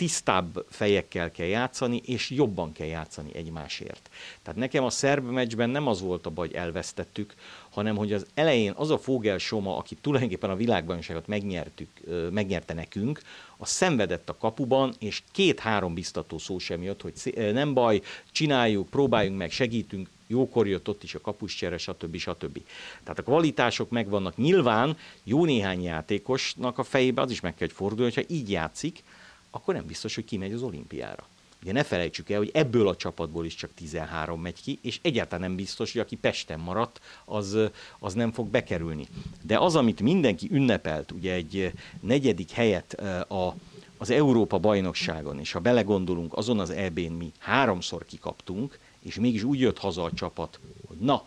[0.01, 4.09] tisztább fejekkel kell játszani, és jobban kell játszani egymásért.
[4.43, 7.33] Tehát nekem a szerb meccsben nem az volt a baj, hogy elvesztettük,
[7.69, 11.89] hanem hogy az elején az a Fogel Soma, aki tulajdonképpen a világbajnokságot megnyertük,
[12.31, 13.21] megnyerte nekünk,
[13.57, 19.37] a szenvedett a kapuban, és két-három biztató szó sem jött, hogy nem baj, csináljuk, próbáljunk
[19.37, 22.17] meg, segítünk, jókor jött ott is a kapuscsere, stb.
[22.17, 22.61] stb.
[23.03, 24.37] Tehát a kvalitások megvannak.
[24.37, 29.03] Nyilván jó néhány játékosnak a fejébe az is meg kell, hogy forduljon, hogyha így játszik,
[29.51, 31.27] akkor nem biztos, hogy kimegy az olimpiára.
[31.61, 35.47] Ugye ne felejtsük el, hogy ebből a csapatból is csak 13 megy ki, és egyáltalán
[35.47, 37.57] nem biztos, hogy aki Pesten maradt, az,
[37.99, 39.07] az nem fog bekerülni.
[39.41, 42.93] De az, amit mindenki ünnepelt, ugye egy negyedik helyet
[43.29, 43.55] a,
[43.97, 49.59] az Európa bajnokságon, és ha belegondolunk, azon az EB-n mi háromszor kikaptunk, és mégis úgy
[49.59, 51.25] jött haza a csapat, hogy na,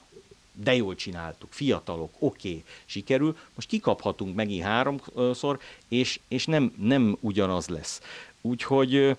[0.63, 7.17] de jól csináltuk, fiatalok, oké, okay, sikerül, most kikaphatunk megint háromszor, és, és nem, nem
[7.21, 8.01] ugyanaz lesz.
[8.41, 9.17] Úgyhogy,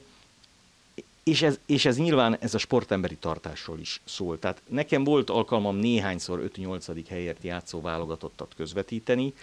[1.24, 4.40] és ez, és ez nyilván ez a sportemberi tartásról is szól.
[4.40, 7.06] Tehát nekem volt alkalmam néhányszor 5-8.
[7.10, 9.34] helyért játszó válogatottat közvetíteni,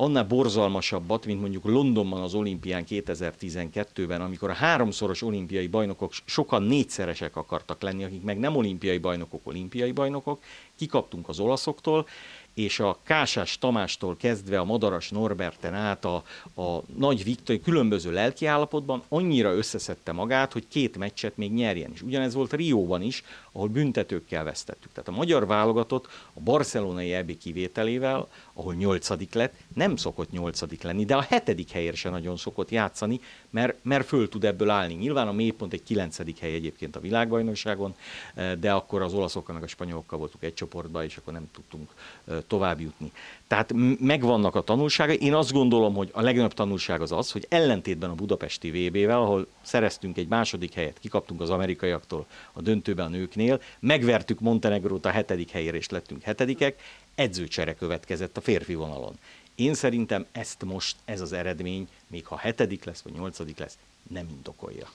[0.00, 7.36] annál borzalmasabbat, mint mondjuk Londonban az olimpián 2012-ben, amikor a háromszoros olimpiai bajnokok sokan négyszeresek
[7.36, 10.42] akartak lenni, akik meg nem olimpiai bajnokok, olimpiai bajnokok,
[10.76, 12.06] kikaptunk az olaszoktól,
[12.58, 16.22] és a Kásás Tamástól kezdve a Madaras Norberten át a,
[16.54, 21.90] a Nagy Viktor különböző lelkiállapotban annyira összeszedte magát, hogy két meccset még nyerjen.
[21.94, 24.92] És ugyanez volt Rióban is, ahol büntetőkkel vesztettük.
[24.92, 31.04] Tehát a magyar válogatott a barcelonai EB kivételével, ahol nyolcadik lett, nem szokott nyolcadik lenni,
[31.04, 34.94] de a hetedik helyért se nagyon szokott játszani, mert, mert föl tud ebből állni.
[34.94, 37.94] Nyilván a mélypont egy kilencedik hely egyébként a világbajnokságon,
[38.58, 41.90] de akkor az olaszokkal meg a spanyolokkal voltunk egy csoportban, és akkor nem tudtunk
[42.48, 43.12] tovább jutni.
[43.46, 45.18] Tehát megvannak a tanulságai.
[45.20, 49.46] Én azt gondolom, hogy a legnagyobb tanulság az az, hogy ellentétben a budapesti VB-vel, ahol
[49.62, 55.50] szereztünk egy második helyet, kikaptunk az amerikaiaktól a döntőben a nőknél, megvertük Montenegrót a hetedik
[55.50, 56.80] helyére, és lettünk hetedikek,
[57.14, 59.18] edzőcsere következett a férfi vonalon.
[59.54, 63.78] Én szerintem ezt most, ez az eredmény, még ha hetedik lesz, vagy nyolcadik lesz,
[64.10, 64.86] nem indokolja.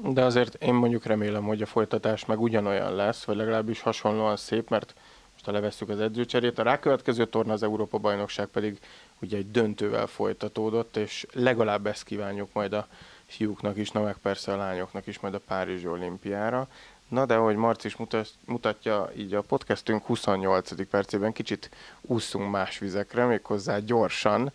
[0.00, 4.68] De azért én mondjuk remélem, hogy a folytatás meg ugyanolyan lesz, vagy legalábbis hasonlóan szép,
[4.68, 4.94] mert
[5.42, 8.78] most levesszük az edzőcserét, a rákövetkező torna az Európa bajnokság pedig
[9.20, 12.86] ugye egy döntővel folytatódott, és legalább ezt kívánjuk majd a
[13.26, 16.68] fiúknak is, na meg persze a lányoknak is majd a Párizsi olimpiára.
[17.08, 17.96] Na de ahogy Marci is
[18.44, 20.88] mutatja, így a podcastünk 28.
[20.88, 24.52] percében kicsit úszunk más vizekre, méghozzá gyorsan,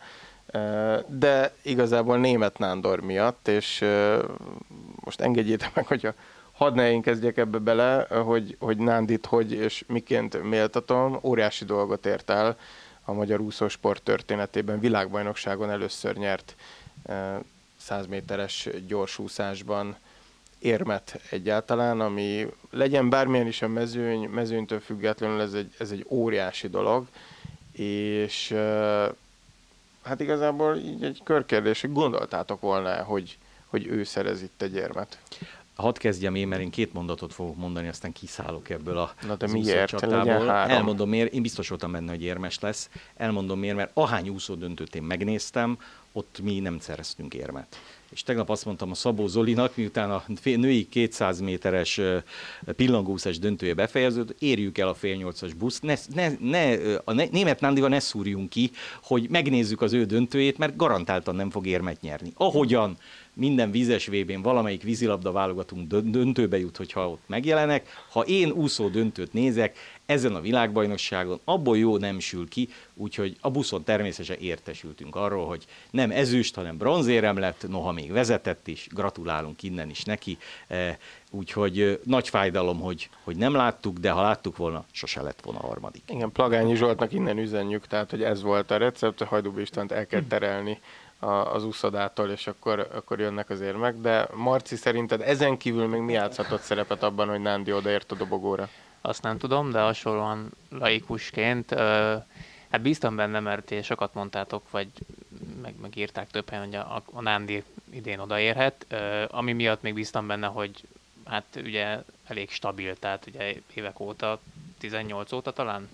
[1.07, 3.85] de igazából német Nándor miatt, és
[4.95, 6.13] most engedjétek meg, hogy a
[6.57, 12.05] hadd ne én kezdjek ebbe bele, hogy, hogy Nándit hogy és miként méltatom, óriási dolgot
[12.05, 12.57] ért el
[13.03, 16.55] a magyar úszósport történetében, világbajnokságon először nyert
[17.77, 19.95] 100 méteres gyorsúszásban
[20.59, 26.67] érmet egyáltalán, ami legyen bármilyen is a mezőny, mezőnytől függetlenül ez egy, ez egy óriási
[26.67, 27.07] dolog,
[27.71, 28.55] és
[30.03, 35.17] hát igazából így egy körkérdés, hogy gondoltátok volna, hogy, hogy ő szerez itt egy érmet?
[35.77, 39.47] Hadd kezdjem én, mert én két mondatot fogok mondani, aztán kiszállok ebből a Na de
[39.47, 39.89] miért?
[39.89, 40.51] Csatából.
[40.51, 42.89] Elmondom miért, én biztos voltam benne, hogy érmes lesz.
[43.15, 45.77] Elmondom miért, mert ahány úszó döntőt én megnéztem,
[46.11, 47.79] ott mi nem szereztünk érmet.
[48.09, 52.01] És tegnap azt mondtam a Szabó Zolinak, miután a női 200 méteres
[52.75, 57.89] pillangószás döntője befejeződött, érjük el a fél nyolcas buszt, ne, ne, ne, a német Nándival
[57.89, 58.71] ne szúrjunk ki,
[59.03, 62.31] hogy megnézzük az ő döntőjét, mert garantáltan nem fog érmet nyerni.
[62.35, 62.97] Ahogyan
[63.37, 68.05] minden vízes vb valamelyik vízilabda válogatunk döntőbe jut, hogyha ott megjelenek.
[68.11, 73.49] Ha én úszó döntőt nézek, ezen a világbajnokságon abból jó nem sül ki, úgyhogy a
[73.49, 79.63] buszon természetesen értesültünk arról, hogy nem ezüst, hanem bronzérem lett, noha még vezetett is, gratulálunk
[79.63, 80.97] innen is neki, e,
[81.31, 85.67] úgyhogy nagy fájdalom, hogy, hogy nem láttuk, de ha láttuk volna, sose lett volna a
[85.67, 86.03] harmadik.
[86.07, 90.05] Igen, Plagányi Zsoltnak innen üzenjük, tehát hogy ez volt a recept, a Hajdúbi Istent el
[90.05, 90.79] kell terelni
[91.19, 93.95] az úszodától, és akkor, akkor jönnek az érmek.
[93.95, 98.69] De Marci, szerinted ezen kívül még mi játszhatott szerepet abban, hogy Nándi odaért a dobogóra?
[99.01, 101.73] Azt nem tudom, de hasonlóan laikusként,
[102.69, 104.87] hát bíztam benne, mert sokat mondtátok, vagy
[105.61, 109.93] meg, meg írták több helyen, hogy a, a Nándi idén odaérhet, uh, ami miatt még
[109.93, 110.83] bíztam benne, hogy
[111.25, 114.39] hát ugye elég stabil, tehát ugye évek óta,
[114.77, 115.89] 18 óta talán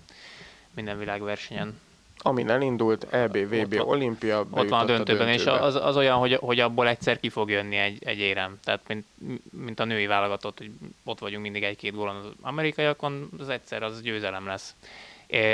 [0.74, 1.80] minden világversenyen
[2.26, 5.66] Amin elindult, EB, VB, Ott- Olimpia, ott van a döntőben, és döntőbe.
[5.66, 8.58] az, az olyan, hogy, hogy abból egyszer ki fog jönni egy, egy érem.
[8.64, 9.06] Tehát mint,
[9.50, 10.70] mint a női válogatott, hogy
[11.04, 14.74] ott vagyunk mindig egy-két gólon az amerikaiakon, az egyszer az győzelem lesz.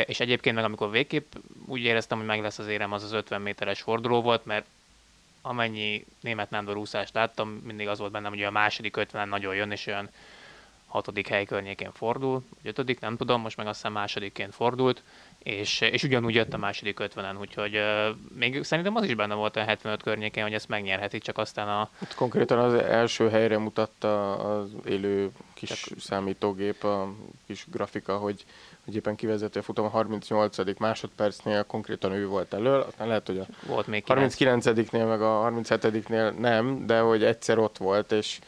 [0.07, 1.33] És egyébként meg amikor végképp
[1.67, 4.67] úgy éreztem, hogy meg lesz az érem, az az 50 méteres forduló volt, mert
[5.43, 9.71] amennyi német nándor úszást láttam, mindig az volt bennem, hogy a második 50 nagyon jön,
[9.71, 10.11] és olyan
[10.87, 15.03] hatodik hely környékén fordul, vagy ötödik, nem tudom, most meg azt hiszem másodikként fordult,
[15.43, 19.57] és, és ugyanúgy jött a második 50-en, úgyhogy uh, még szerintem az is benne volt
[19.57, 24.37] a 75 környékén, hogy ezt megnyerheti, csak aztán a, Itt konkrétan az első helyre mutatta
[24.37, 27.13] az élő kis Csak- számítógép, a
[27.47, 28.45] kis grafika, hogy,
[28.85, 30.79] hogy éppen kivezető a futam a 38.
[30.79, 35.51] másodpercnél konkrétan ő volt elől, aztán lehet, hogy a volt még 9 39-nél meg a
[35.51, 38.39] 37-nél nem, de hogy egyszer ott volt, és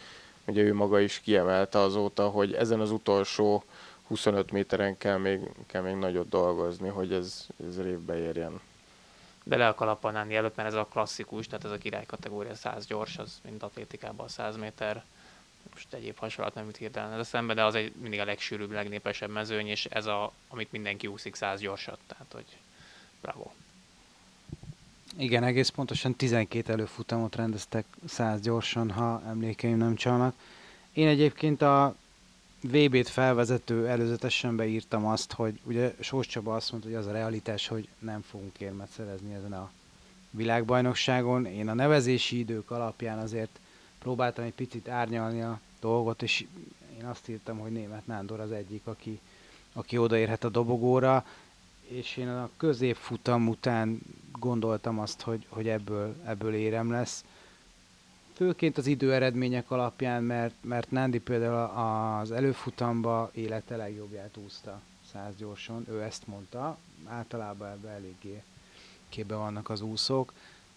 [0.47, 3.65] ugye ő maga is kiemelte azóta, hogy ezen az utolsó
[4.13, 8.61] 25 méteren kell még, kell még nagyot dolgozni, hogy ez, ez révbe érjen.
[9.45, 12.55] de le a kalappal Nándi előtt, mert ez a klasszikus, tehát ez a király kategória
[12.55, 15.05] 100 gyors, az mint atlétikában a 100 méter.
[15.71, 19.31] Most egyéb hasonlat nem jut hirtelen ez eszembe, de az egy mindig a legsűrűbb, legnépesebb
[19.31, 22.57] mezőny, és ez a, amit mindenki úszik 100 gyorsat, tehát hogy
[23.21, 23.51] bravo.
[25.17, 30.35] Igen, egész pontosan 12 előfutamot rendeztek 100 gyorsan, ha emlékeim nem csalnak.
[30.93, 31.95] Én egyébként a
[32.63, 37.67] VB-t felvezető előzetesen beírtam azt, hogy ugye Sós Csaba azt mondta, hogy az a realitás,
[37.67, 39.71] hogy nem fogunk érmet szerezni ezen a
[40.31, 41.47] világbajnokságon.
[41.47, 43.59] Én a nevezési idők alapján azért
[43.99, 46.47] próbáltam egy picit árnyalni a dolgot, és
[46.99, 49.21] én azt írtam, hogy német Nándor az egyik, aki,
[49.73, 51.27] aki odaérhet a dobogóra,
[51.89, 54.01] és én a középfutam után
[54.39, 57.25] gondoltam azt, hogy, hogy ebből, ebből érem lesz.
[58.35, 64.81] Főként az idő eredmények alapján, mert, mert Nándi például az előfutamba élete legjobbját úszta
[65.13, 68.43] 100 gyorsan, ő ezt mondta, általában ebben eléggé
[69.09, 70.33] képbe vannak az úszók,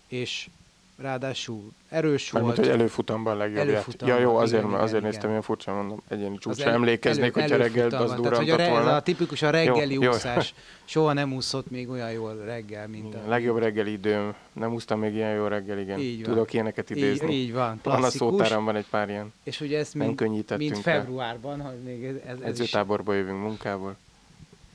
[0.07, 0.49] és
[0.97, 2.55] ráadásul erős volt.
[2.55, 3.67] hogy előfutamban legjobbját.
[3.67, 5.29] Előfutamban, ja, jó, azért, igen, azért igen, néztem, igen.
[5.29, 8.69] ilyen furcsa mondom, egyéni csúcsra elő- emlékeznék, elő- hogyha reggel az Tehát, hogy a, re-
[8.69, 8.95] volna.
[8.95, 10.09] a tipikus a reggeli Jó, jó.
[10.11, 10.53] úszás.
[10.85, 13.29] Soha nem úszott még olyan jól reggel, mint Igen, a...
[13.29, 14.33] legjobb reggeli időm.
[14.53, 15.99] Nem úsztam még ilyen jó reggel, igen.
[15.99, 16.33] Így van.
[16.33, 17.33] Tudok ilyeneket így, idézni.
[17.33, 18.27] így van, Van a klasszikus.
[18.29, 19.33] szótáramban egy pár ilyen.
[19.43, 23.95] És ugye ezt Nem mint, februárban, hogy még ez, ez, ez is, Edzőtáborba jövünk munkából.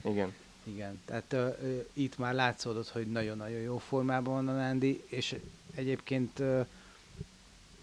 [0.04, 0.32] Igen.
[0.62, 1.54] igen, tehát uh,
[1.92, 5.34] itt már látszódott, hogy nagyon-nagyon jó formában van a Nándi, és
[5.80, 6.42] egyébként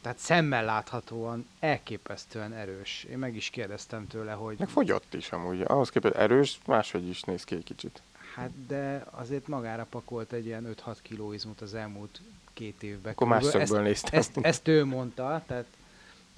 [0.01, 3.05] tehát szemmel láthatóan elképesztően erős.
[3.09, 5.61] Én meg is kérdeztem tőle, hogy Meg fogyott is amúgy.
[5.61, 8.01] Ahhoz képest erős, máshogy is néz ki egy kicsit.
[8.35, 12.21] hát de azért magára pakolt egy ilyen 5-6 kiló izmot az elmúlt
[12.53, 13.11] két évben.
[13.11, 14.19] Akkor más ezt, néztem.
[14.19, 15.65] ezt, ezt ő mondta, tehát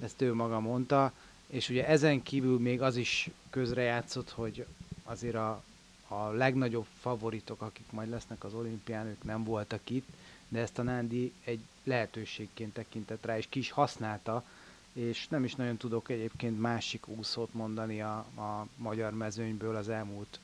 [0.02, 1.12] ezt ő maga mondta,
[1.46, 4.66] és ugye ezen kívül még az is közrejátszott, hogy
[5.04, 5.62] azért a,
[6.08, 10.06] a legnagyobb favoritok, akik majd lesznek az olimpián, ők nem voltak itt,
[10.50, 14.44] de ezt a Nándi egy lehetőségként tekintett rá, és ki is használta,
[14.92, 20.40] és nem is nagyon tudok egyébként másik úszót mondani a, a magyar mezőnyből az elmúlt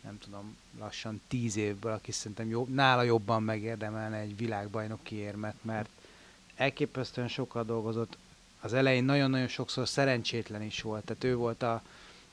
[0.00, 5.88] nem tudom, lassan tíz évből, aki szerintem jobb, nála jobban megérdemelne egy világbajnoki érmet, mert
[6.56, 8.16] elképesztően sokat dolgozott.
[8.60, 11.82] Az elején nagyon-nagyon sokszor szerencsétlen is volt, tehát ő volt a,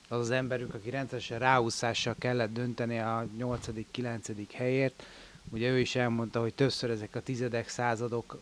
[0.07, 4.45] az az emberünk, aki rendszeresen ráúszással kellett dönteni a 8.-9.
[4.53, 5.03] helyért.
[5.49, 8.39] Ugye ő is elmondta, hogy többször ezek a tizedek, századok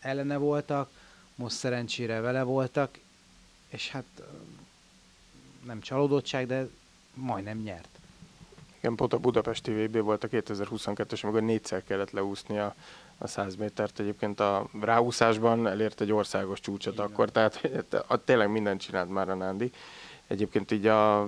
[0.00, 0.90] ellene voltak,
[1.34, 2.98] most szerencsére vele voltak,
[3.68, 4.22] és hát
[5.64, 6.68] nem csalódottság, de
[7.14, 7.88] majdnem nyert.
[8.78, 12.74] Igen, pont a Budapesti VB volt a 2022-es, amikor négyszer kellett leúszni a,
[13.18, 14.00] a 100 métert.
[14.00, 17.06] Egyébként a ráúszásban elért egy országos csúcsot van.
[17.06, 17.60] akkor, tehát
[18.06, 19.72] a, tényleg mindent csinált már a Nándi.
[20.26, 21.26] Egyébként így a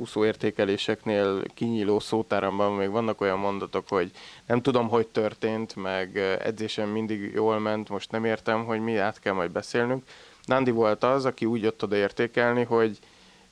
[0.00, 4.10] mm, úszó értékeléseknél kinyíló szótáramban még vannak olyan mondatok, hogy
[4.46, 9.20] nem tudom, hogy történt, meg edzésem mindig jól ment, most nem értem, hogy mi át
[9.20, 10.04] kell majd beszélnünk.
[10.44, 12.98] Nandi volt az, aki úgy jött oda értékelni, hogy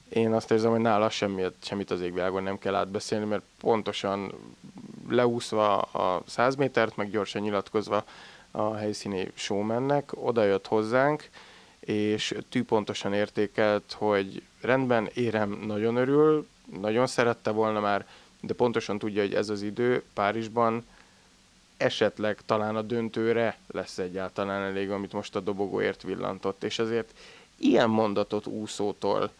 [0.09, 4.35] én azt érzem, hogy nála semmit, semmit az égvilágon nem kell átbeszélni, mert pontosan
[5.09, 8.05] leúszva a 100 métert, meg gyorsan nyilatkozva
[8.51, 11.29] a helyszíni showmannek, oda jött hozzánk,
[11.81, 16.47] és tűpontosan értékelt, hogy rendben, érem nagyon örül,
[16.81, 18.07] nagyon szerette volna már,
[18.41, 20.87] de pontosan tudja, hogy ez az idő Párizsban
[21.77, 27.13] esetleg talán a döntőre lesz egyáltalán elég, amit most a dobogóért villantott, és ezért
[27.57, 29.31] ilyen mondatot úszótól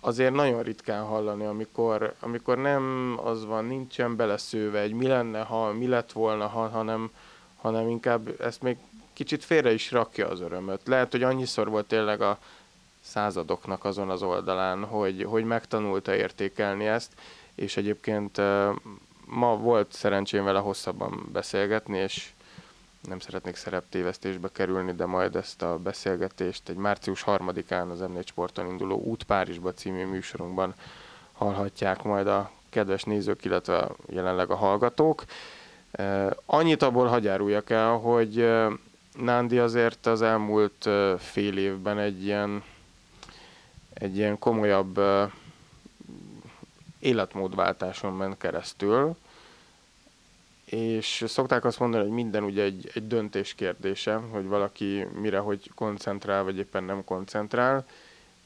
[0.00, 5.72] azért nagyon ritkán hallani, amikor, amikor nem az van, nincsen beleszőve egy mi lenne, ha,
[5.72, 7.10] mi lett volna, ha, hanem,
[7.56, 8.76] hanem inkább ezt még
[9.12, 10.80] kicsit félre is rakja az örömöt.
[10.84, 12.38] Lehet, hogy annyiszor volt tényleg a
[13.08, 17.12] századoknak azon az oldalán, hogy, hogy megtanulta értékelni ezt,
[17.54, 18.40] és egyébként
[19.26, 22.30] ma volt szerencsém vele hosszabban beszélgetni, és
[23.08, 28.66] nem szeretnék szereptévesztésbe kerülni, de majd ezt a beszélgetést egy március harmadikán az M4 Sporton
[28.66, 30.74] induló Út Párizsba című műsorunkban
[31.32, 35.24] hallhatják majd a kedves nézők, illetve jelenleg a hallgatók.
[36.46, 38.50] Annyit abból hagyáruljak el, hogy
[39.12, 40.88] Nándi azért az elmúlt
[41.18, 42.62] fél évben egy ilyen,
[43.98, 45.00] egy ilyen komolyabb
[46.98, 49.16] életmódváltáson ment keresztül,
[50.64, 55.70] és szokták azt mondani, hogy minden ugye egy, egy döntés kérdése, hogy valaki mire hogy
[55.74, 57.86] koncentrál, vagy éppen nem koncentrál.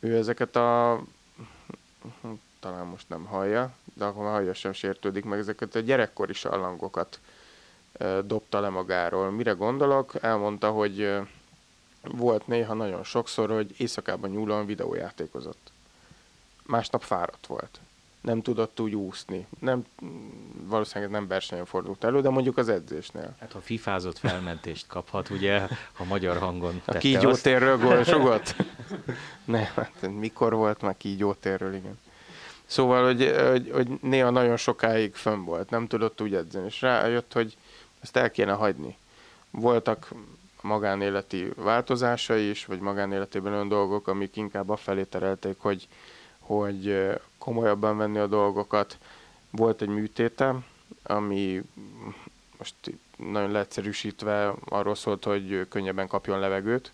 [0.01, 1.03] Ő ezeket a
[2.61, 7.21] talán most nem hallja, de akkor hallja sem sértődik meg, ezeket a gyerekkori sallangokat
[8.25, 9.31] dobta le magáról.
[9.31, 10.13] Mire gondolok?
[10.21, 11.21] Elmondta, hogy
[12.03, 15.71] volt néha nagyon sokszor, hogy éjszakában nyúlóan videójátékozott.
[16.67, 17.81] Másnap fáradt volt
[18.23, 19.47] nem tudott úgy úszni.
[19.59, 19.85] Nem,
[20.53, 23.37] valószínűleg nem versenyen fordult elő, de mondjuk az edzésnél.
[23.41, 28.57] Hát ha fifázott felmentést kaphat, ugye, ha magyar hangon A kígyótérről gólsogott?
[29.45, 31.99] nem, hát mikor volt már kígyótérről, igen.
[32.67, 37.33] Szóval, hogy, hogy, hogy néha nagyon sokáig fönn volt, nem tudott úgy edzeni, és rájött,
[37.33, 37.57] hogy
[38.01, 38.97] ezt el kéne hagyni.
[39.51, 40.13] Voltak
[40.63, 45.89] magánéleti változásai is, vagy magánéletében olyan dolgok, amik inkább afelé terelték, hogy,
[46.39, 48.99] hogy komolyabban venni a dolgokat.
[49.51, 50.57] Volt egy műtéte,
[51.03, 51.63] ami
[52.59, 52.75] most
[53.17, 56.93] nagyon leegyszerűsítve arról szólt, hogy könnyebben kapjon levegőt,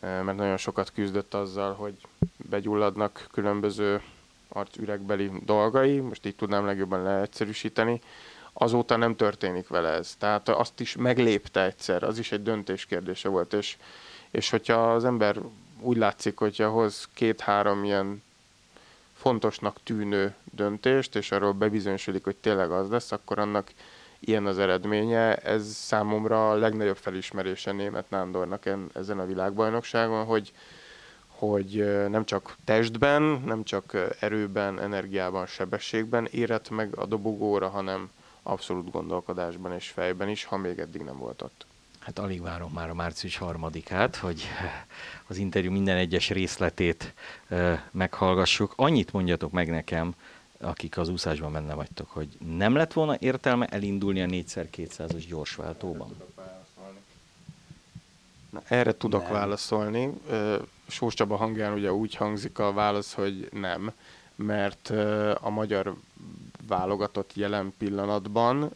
[0.00, 1.94] mert nagyon sokat küzdött azzal, hogy
[2.36, 4.02] begyulladnak különböző
[4.48, 8.00] arcüregbeli dolgai, most így tudnám legjobban leegyszerűsíteni.
[8.56, 10.14] Azóta nem történik vele ez.
[10.18, 13.76] Tehát azt is meglépte egyszer, az is egy döntés kérdése volt, és,
[14.30, 15.36] és hogyha az ember
[15.80, 18.22] úgy látszik, hogyha hoz két-három ilyen
[19.14, 23.70] fontosnak tűnő döntést, és arról bebizonyosodik, hogy tényleg az lesz, akkor annak
[24.20, 25.36] ilyen az eredménye.
[25.36, 28.62] Ez számomra a legnagyobb felismerése német Nándornak
[28.94, 30.52] ezen a világbajnokságon, hogy,
[31.26, 38.10] hogy nem csak testben, nem csak erőben, energiában, sebességben érett meg a dobogóra, hanem
[38.46, 41.66] abszolút gondolkodásban és fejben is, ha még eddig nem volt ott.
[41.98, 44.48] Hát alig várom már a március harmadikát, hogy
[45.28, 47.14] az interjú minden egyes részletét
[47.90, 48.72] meghallgassuk.
[48.76, 50.14] Annyit mondjatok meg nekem,
[50.60, 56.16] akik az úszásban benne vagytok, hogy nem lett volna értelme elindulni a 4x200-as gyorsváltóban?
[58.50, 59.32] Na, erre tudok nem.
[59.32, 60.10] válaszolni.
[60.86, 63.92] Sós Csaba hangján ugye úgy hangzik a válasz, hogy nem,
[64.34, 64.90] mert
[65.40, 65.94] a magyar
[66.66, 68.70] válogatott jelen pillanatban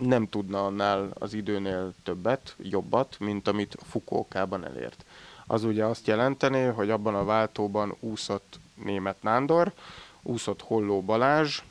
[0.00, 5.04] nem tudna annál az időnél többet, jobbat, mint amit Fukókában elért.
[5.46, 9.72] Az ugye azt jelenteni, hogy abban a váltóban úszott német Nándor,
[10.22, 11.62] úszott Holló Balázs,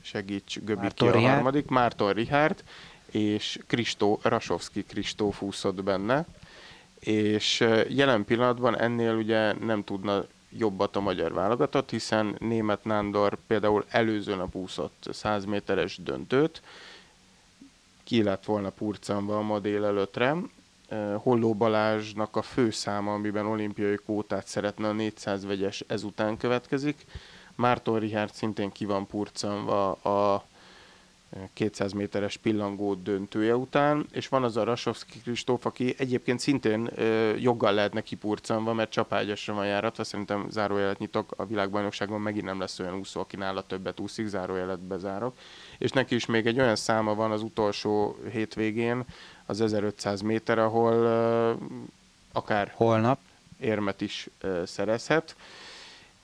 [0.00, 2.64] segíts Göbiki a harmadik, Márton Richard,
[3.10, 6.26] és Kristó, Rasovski Kristóf úszott benne,
[6.98, 13.84] és jelen pillanatban ennél ugye nem tudna jobbat a magyar válogatott, hiszen német Nándor például
[13.88, 16.62] előző nap úszott 100 méteres döntőt,
[18.04, 20.36] ki lett volna purcanva a ma délelőttre.
[21.16, 27.06] Holló Balázsnak a főszáma, amiben olimpiai kótát szeretne a 400 vegyes ezután következik.
[27.54, 30.44] Márton Richard szintén ki van purcanva a
[31.52, 37.34] 200 méteres pillangó döntője után, és van az a Rasovski Kristóf, aki egyébként szintén ö,
[37.36, 42.78] joggal lehetne kipurcanva, mert csapágyasra van járatva, szerintem zárójelet nyitok, a világbajnokságban megint nem lesz
[42.78, 45.36] olyan úszó, aki nála többet úszik, zárójelet bezárok,
[45.78, 49.04] és neki is még egy olyan száma van az utolsó hétvégén,
[49.46, 51.52] az 1500 méter, ahol ö,
[52.32, 53.18] akár holnap.
[53.60, 55.36] érmet is ö, szerezhet,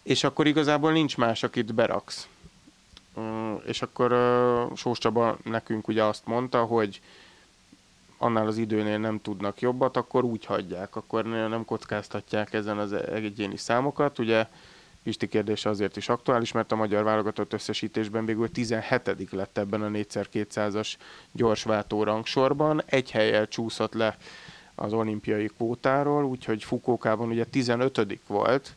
[0.02, 2.28] és akkor igazából nincs más, akit beraksz
[3.67, 4.11] és akkor
[4.75, 7.01] Sós Csaba nekünk ugye azt mondta, hogy
[8.19, 13.57] annál az időnél nem tudnak jobbat, akkor úgy hagyják, akkor nem kockáztatják ezen az egyéni
[13.57, 14.19] számokat.
[14.19, 14.47] Ugye
[15.03, 19.89] Pisti kérdése azért is aktuális, mert a magyar válogatott összesítésben végül 17 lett ebben a
[19.89, 20.95] 4x200-as
[21.33, 22.83] gyorsváltó rangsorban.
[22.87, 24.17] Egy helyel csúszott le
[24.75, 28.75] az olimpiai kvótáról, úgyhogy Fukókában ugye 15 volt,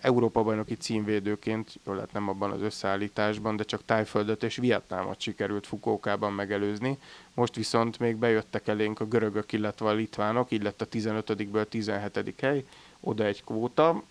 [0.00, 6.32] Európa-bajnoki címvédőként, jól lehet nem abban az összeállításban, de csak Tájföldet és Vietnámot sikerült Fukókában
[6.32, 6.98] megelőzni.
[7.34, 12.34] Most viszont még bejöttek elénk a görögök, illetve a litvánok, lett a 15-ből 17.
[12.40, 12.64] hely,
[13.00, 14.02] oda egy kvóta.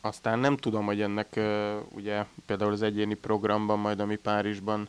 [0.00, 1.40] Aztán nem tudom, hogy ennek
[1.88, 4.88] ugye például az egyéni programban, majd ami Párizsban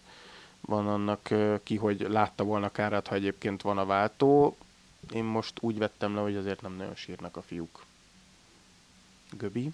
[0.62, 1.30] van annak
[1.64, 4.58] ki, hogy látta volna kárát, ha egyébként van a váltó.
[5.14, 7.86] Én most úgy vettem le, hogy azért nem nagyon sírnak a fiúk.
[9.32, 9.72] Göbi?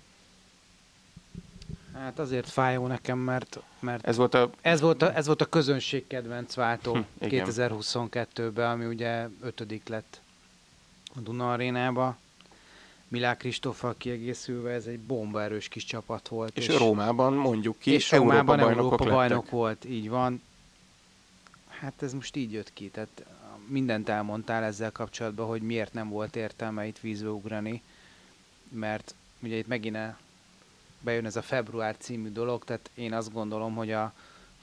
[1.93, 4.49] Hát azért fájó nekem, mert, mert ez, volt a...
[4.61, 10.21] ez, volt a, ez volt a közönség kedvenc váltó hm, 2022-ben, ami ugye ötödik lett
[11.15, 12.17] a Duna arénába.
[13.07, 16.57] Milák Kristóffal kiegészülve ez egy bombaerős kis csapat volt.
[16.57, 20.41] És, és Rómában mondjuk ki, és Rómában Európa, Európa bajnok volt, így van.
[21.67, 23.25] Hát ez most így jött ki, tehát
[23.67, 27.81] mindent elmondtál ezzel kapcsolatban, hogy miért nem volt értelme itt vízbe ugrani,
[28.69, 29.97] mert ugye itt megint
[30.99, 34.13] bejön ez a február című dolog, tehát én azt gondolom, hogy a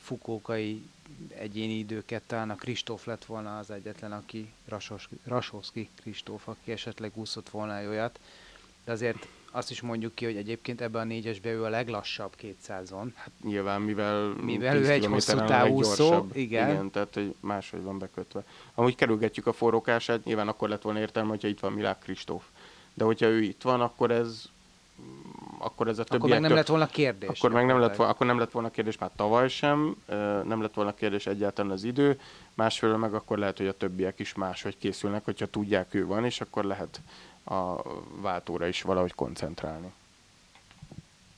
[0.01, 0.83] fukókai
[1.29, 7.11] egyéni időket talán a Kristóf lett volna az egyetlen, aki Rasos, Rasowski Kristóf, aki esetleg
[7.15, 8.21] úszott volna egy olyat,
[8.85, 13.11] de azért azt is mondjuk ki, hogy egyébként ebben a négyesbe ő a leglassabb 200-on.
[13.15, 16.71] Hát nyilván, mivel, mivel ő egy hosszú távúszó, igen.
[16.71, 16.91] igen.
[16.91, 18.45] tehát hogy máshogy van bekötve.
[18.75, 22.45] Amúgy kerülgetjük a forrókását, nyilván akkor lett volna értelme, hogyha itt van Milák Kristóf.
[22.95, 24.45] De hogyha ő itt van, akkor ez
[25.59, 26.17] akkor ez a többi.
[26.17, 27.29] Akkor meg nem lett volna kérdés.
[27.29, 29.97] Akkor meg nem lett, volna, akkor nem lett volna kérdés már tavaly sem,
[30.45, 32.21] nem lett volna kérdés egyáltalán az idő,
[32.55, 36.41] másfelől meg akkor lehet, hogy a többiek is máshogy készülnek, hogyha tudják ő van, és
[36.41, 37.01] akkor lehet
[37.45, 37.83] a
[38.21, 39.93] váltóra is valahogy koncentrálni.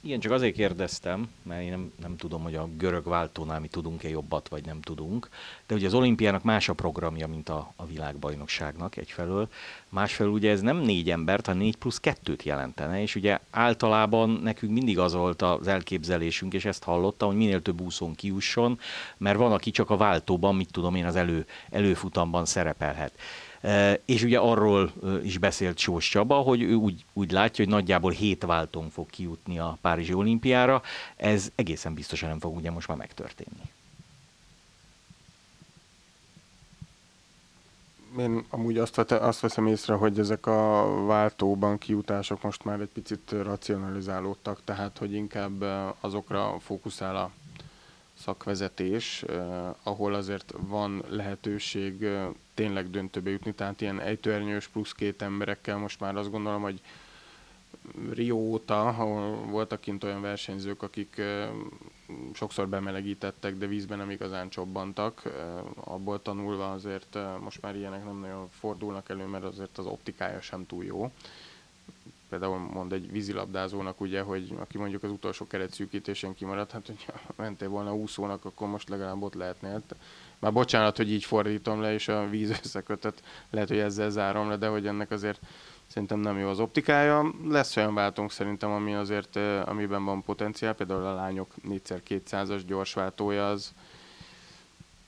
[0.04, 4.08] Igen, csak azért kérdeztem, mert én nem, nem tudom, hogy a görög váltónál mi tudunk-e
[4.08, 5.28] jobbat, vagy nem tudunk,
[5.66, 9.48] de ugye az olimpiának más a programja, mint a, a világbajnokságnak egyfelől.
[9.88, 14.72] Másfelől ugye ez nem négy embert, hanem négy plusz kettőt jelentene, és ugye általában nekünk
[14.72, 18.78] mindig az volt az elképzelésünk, és ezt hallottam, hogy minél több úszón kiusson,
[19.16, 23.12] mert van, aki csak a váltóban, mit tudom én, az elő, előfutamban szerepelhet.
[24.04, 24.92] És ugye arról
[25.22, 29.58] is beszélt Sós Csaba, hogy ő úgy, úgy látja, hogy nagyjából hét váltón fog kijutni
[29.58, 30.82] a Párizsi olimpiára.
[31.16, 33.70] Ez egészen biztosan nem fog ugye most már megtörténni.
[38.18, 43.30] Én amúgy azt, azt veszem észre, hogy ezek a váltóban kijutások most már egy picit
[43.30, 45.64] racionalizálódtak, tehát hogy inkább
[46.00, 47.30] azokra fókuszál a
[48.22, 49.24] szakvezetés,
[49.82, 52.08] ahol azért van lehetőség
[52.54, 56.80] tényleg döntőbe jutni, tehát ilyen ejtőernyős plusz két emberekkel most már azt gondolom, hogy
[58.12, 61.22] Rio óta, ahol voltak kint olyan versenyzők, akik
[62.32, 65.22] sokszor bemelegítettek, de vízben nem igazán csobbantak,
[65.74, 70.66] abból tanulva azért most már ilyenek nem nagyon fordulnak elő, mert azért az optikája sem
[70.66, 71.10] túl jó
[72.32, 77.68] például mond egy vízilabdázónak, ugye, hogy aki mondjuk az utolsó keretszűkítésen kimaradt, hát hogyha mentél
[77.68, 79.82] volna úszónak, akkor most legalább ott lehetnél.
[80.38, 84.56] Már bocsánat, hogy így fordítom le, és a víz összekötet lehet, hogy ezzel zárom le,
[84.56, 85.40] de hogy ennek azért
[85.86, 87.34] szerintem nem jó az optikája.
[87.48, 93.72] Lesz olyan váltónk szerintem, ami azért, amiben van potenciál, például a lányok 4x200-as gyors az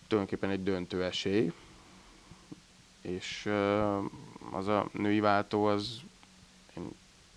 [0.06, 1.52] tulajdonképpen egy döntő esély,
[3.00, 3.50] és
[4.50, 6.00] az a női váltó az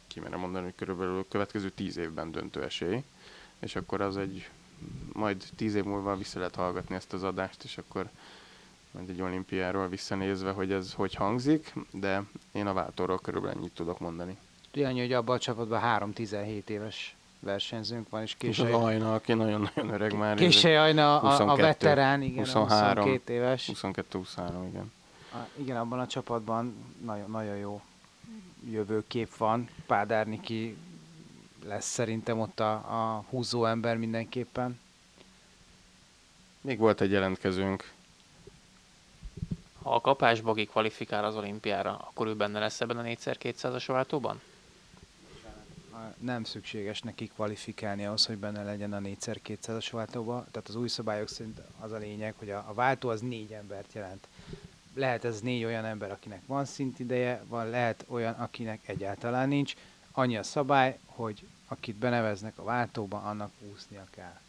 [0.07, 3.03] kimerem mondani, hogy körülbelül a következő tíz évben döntő esély,
[3.59, 4.49] és akkor az egy,
[5.13, 8.09] majd tíz év múlva vissza lehet hallgatni ezt az adást, és akkor
[8.91, 13.99] majd egy olimpiáról visszanézve, hogy ez hogy hangzik, de én a váltóról körülbelül ennyit tudok
[13.99, 14.37] mondani.
[14.71, 18.73] Tudja, hogy abban a csapatban 3-17 éves versenyzőnk van, és később...
[18.73, 20.35] Az Ajna, aki nagyon-nagyon öreg már.
[20.35, 23.71] Később Ajna, a, a veterán, igen, 23, 22 éves.
[23.73, 24.91] 22-23, igen.
[25.33, 27.81] A, igen, abban a csapatban nagyon, nagyon jó
[28.71, 29.69] jövőkép van.
[29.85, 30.77] Pádárniki
[31.65, 34.79] lesz szerintem ott a, a húzó ember mindenképpen.
[36.61, 37.91] Még volt egy jelentkezőnk.
[39.81, 44.41] Ha a kapásba kvalifikál az olimpiára, akkor ő benne lesz ebben a 4x200-as váltóban?
[46.17, 50.45] Nem szükséges neki kvalifikálni ahhoz, hogy benne legyen a 4x200-as váltóban.
[50.51, 53.93] Tehát az új szabályok szerint az a lényeg, hogy a, a váltó az négy embert
[53.93, 54.27] jelent
[54.97, 59.75] lehet ez négy olyan ember, akinek van szintideje, van lehet olyan, akinek egyáltalán nincs.
[60.11, 64.39] Annyi a szabály, hogy akit beneveznek a váltóban, annak úsznia kell.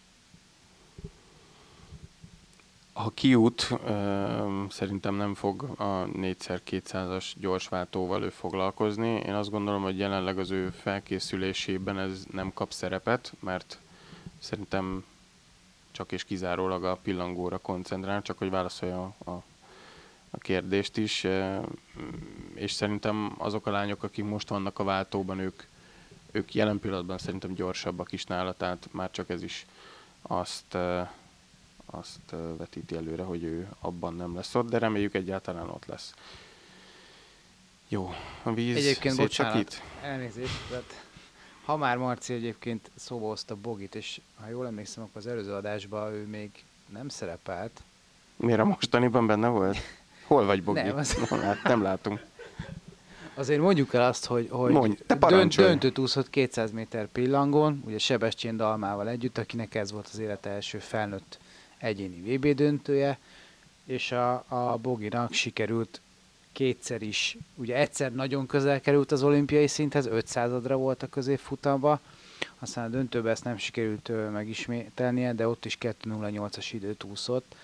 [2.92, 3.68] Ha kijut,
[4.68, 9.09] szerintem nem fog a 4x200-as gyorsváltóval ő foglalkozni.
[9.09, 13.78] Én azt gondolom, hogy jelenleg az ő felkészülésében ez nem kap szerepet, mert
[14.38, 15.05] szerintem
[15.90, 19.42] csak és kizárólag a pillangóra koncentrál, csak hogy válaszolja a
[20.31, 21.26] a kérdést is,
[22.55, 25.62] és szerintem azok a lányok, akik most vannak a váltóban, ők,
[26.31, 29.66] ők jelen pillanatban szerintem gyorsabbak is nála, tehát már csak ez is
[30.22, 30.76] azt,
[31.87, 36.14] azt vetíti előre, hogy ő abban nem lesz ott, de reméljük egyáltalán ott lesz.
[37.89, 41.07] Jó, a víz Egyébként bocsánat, elnézést, tehát
[41.68, 46.12] Ha már Marci egyébként szóba hozta Bogit, és ha jól emlékszem, akkor az előző adásban
[46.12, 46.51] ő még
[46.93, 47.83] nem szerepelt.
[48.37, 49.76] Miért a mostaniban benne volt?
[50.29, 50.81] Hol vagy, Bogi?
[50.81, 52.24] Nem, az- nem, lát, nem látunk.
[53.35, 57.99] Azért mondjuk el azt, hogy, hogy Mondj, te dönt, döntőt úszott 200 méter pillangón, ugye
[57.99, 61.39] Sebestyén Dalmával együtt, akinek ez volt az élete első felnőtt
[61.79, 63.18] egyéni VB döntője,
[63.85, 66.01] és a, a Boginak sikerült
[66.53, 71.99] kétszer is, ugye egyszer nagyon közel került az olimpiai szinthez, 500-adra volt a középfutamban,
[72.59, 77.55] aztán a döntőben ezt nem sikerült megismételnie, de ott is 2.08-as időt úszott.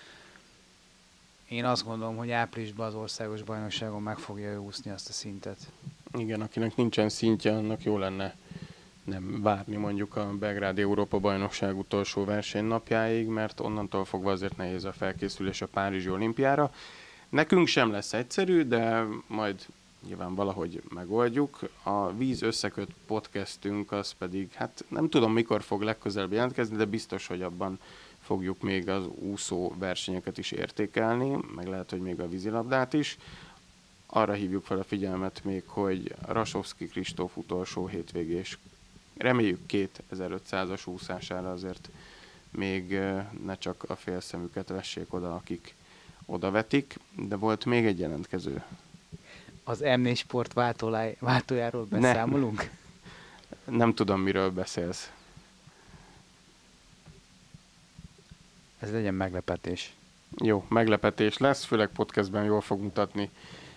[1.49, 5.57] Én azt gondolom, hogy áprilisban az országos bajnokságon meg fogja ő úszni azt a szintet.
[6.17, 8.35] Igen, akinek nincsen szintje, annak jó lenne
[9.05, 14.91] nem várni mondjuk a Belgrádi Európa bajnokság utolsó versenynapjáig, mert onnantól fogva azért nehéz a
[14.91, 16.71] felkészülés a Párizsi olimpiára.
[17.29, 19.65] Nekünk sem lesz egyszerű, de majd
[20.07, 21.59] nyilván valahogy megoldjuk.
[21.83, 27.27] A Víz Összeköt podcastünk az pedig, hát nem tudom mikor fog legközelebb jelentkezni, de biztos,
[27.27, 27.79] hogy abban
[28.25, 33.17] fogjuk még az úszó versenyeket is értékelni, meg lehet, hogy még a vízilabdát is
[34.05, 38.57] arra hívjuk fel a figyelmet még, hogy Rasovski Kristóf utolsó hétvégés,
[39.17, 41.89] reméljük 2500-as úszására azért
[42.51, 42.99] még
[43.45, 45.75] ne csak a félszemüket vessék oda, akik
[46.25, 48.63] oda vetik, de volt még egy jelentkező.
[49.63, 50.53] Az M4 Sport
[51.19, 52.69] váltójáról beszámolunk?
[53.65, 55.11] Nem tudom, miről beszélsz.
[58.79, 59.93] Ez legyen meglepetés.
[60.43, 63.29] Jó, meglepetés lesz, főleg podcastben jól fog mutatni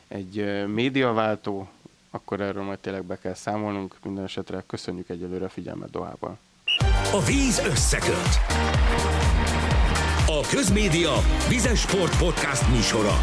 [0.09, 1.69] egy médiaváltó,
[2.11, 3.97] akkor erről majd tényleg be kell számolnunk.
[4.03, 6.39] Minden esetre köszönjük egyelőre a figyelmet Dohában.
[7.13, 8.39] A víz összeköt.
[10.27, 11.15] A Közmédia
[11.49, 13.15] Vizes Sport Podcast műsora.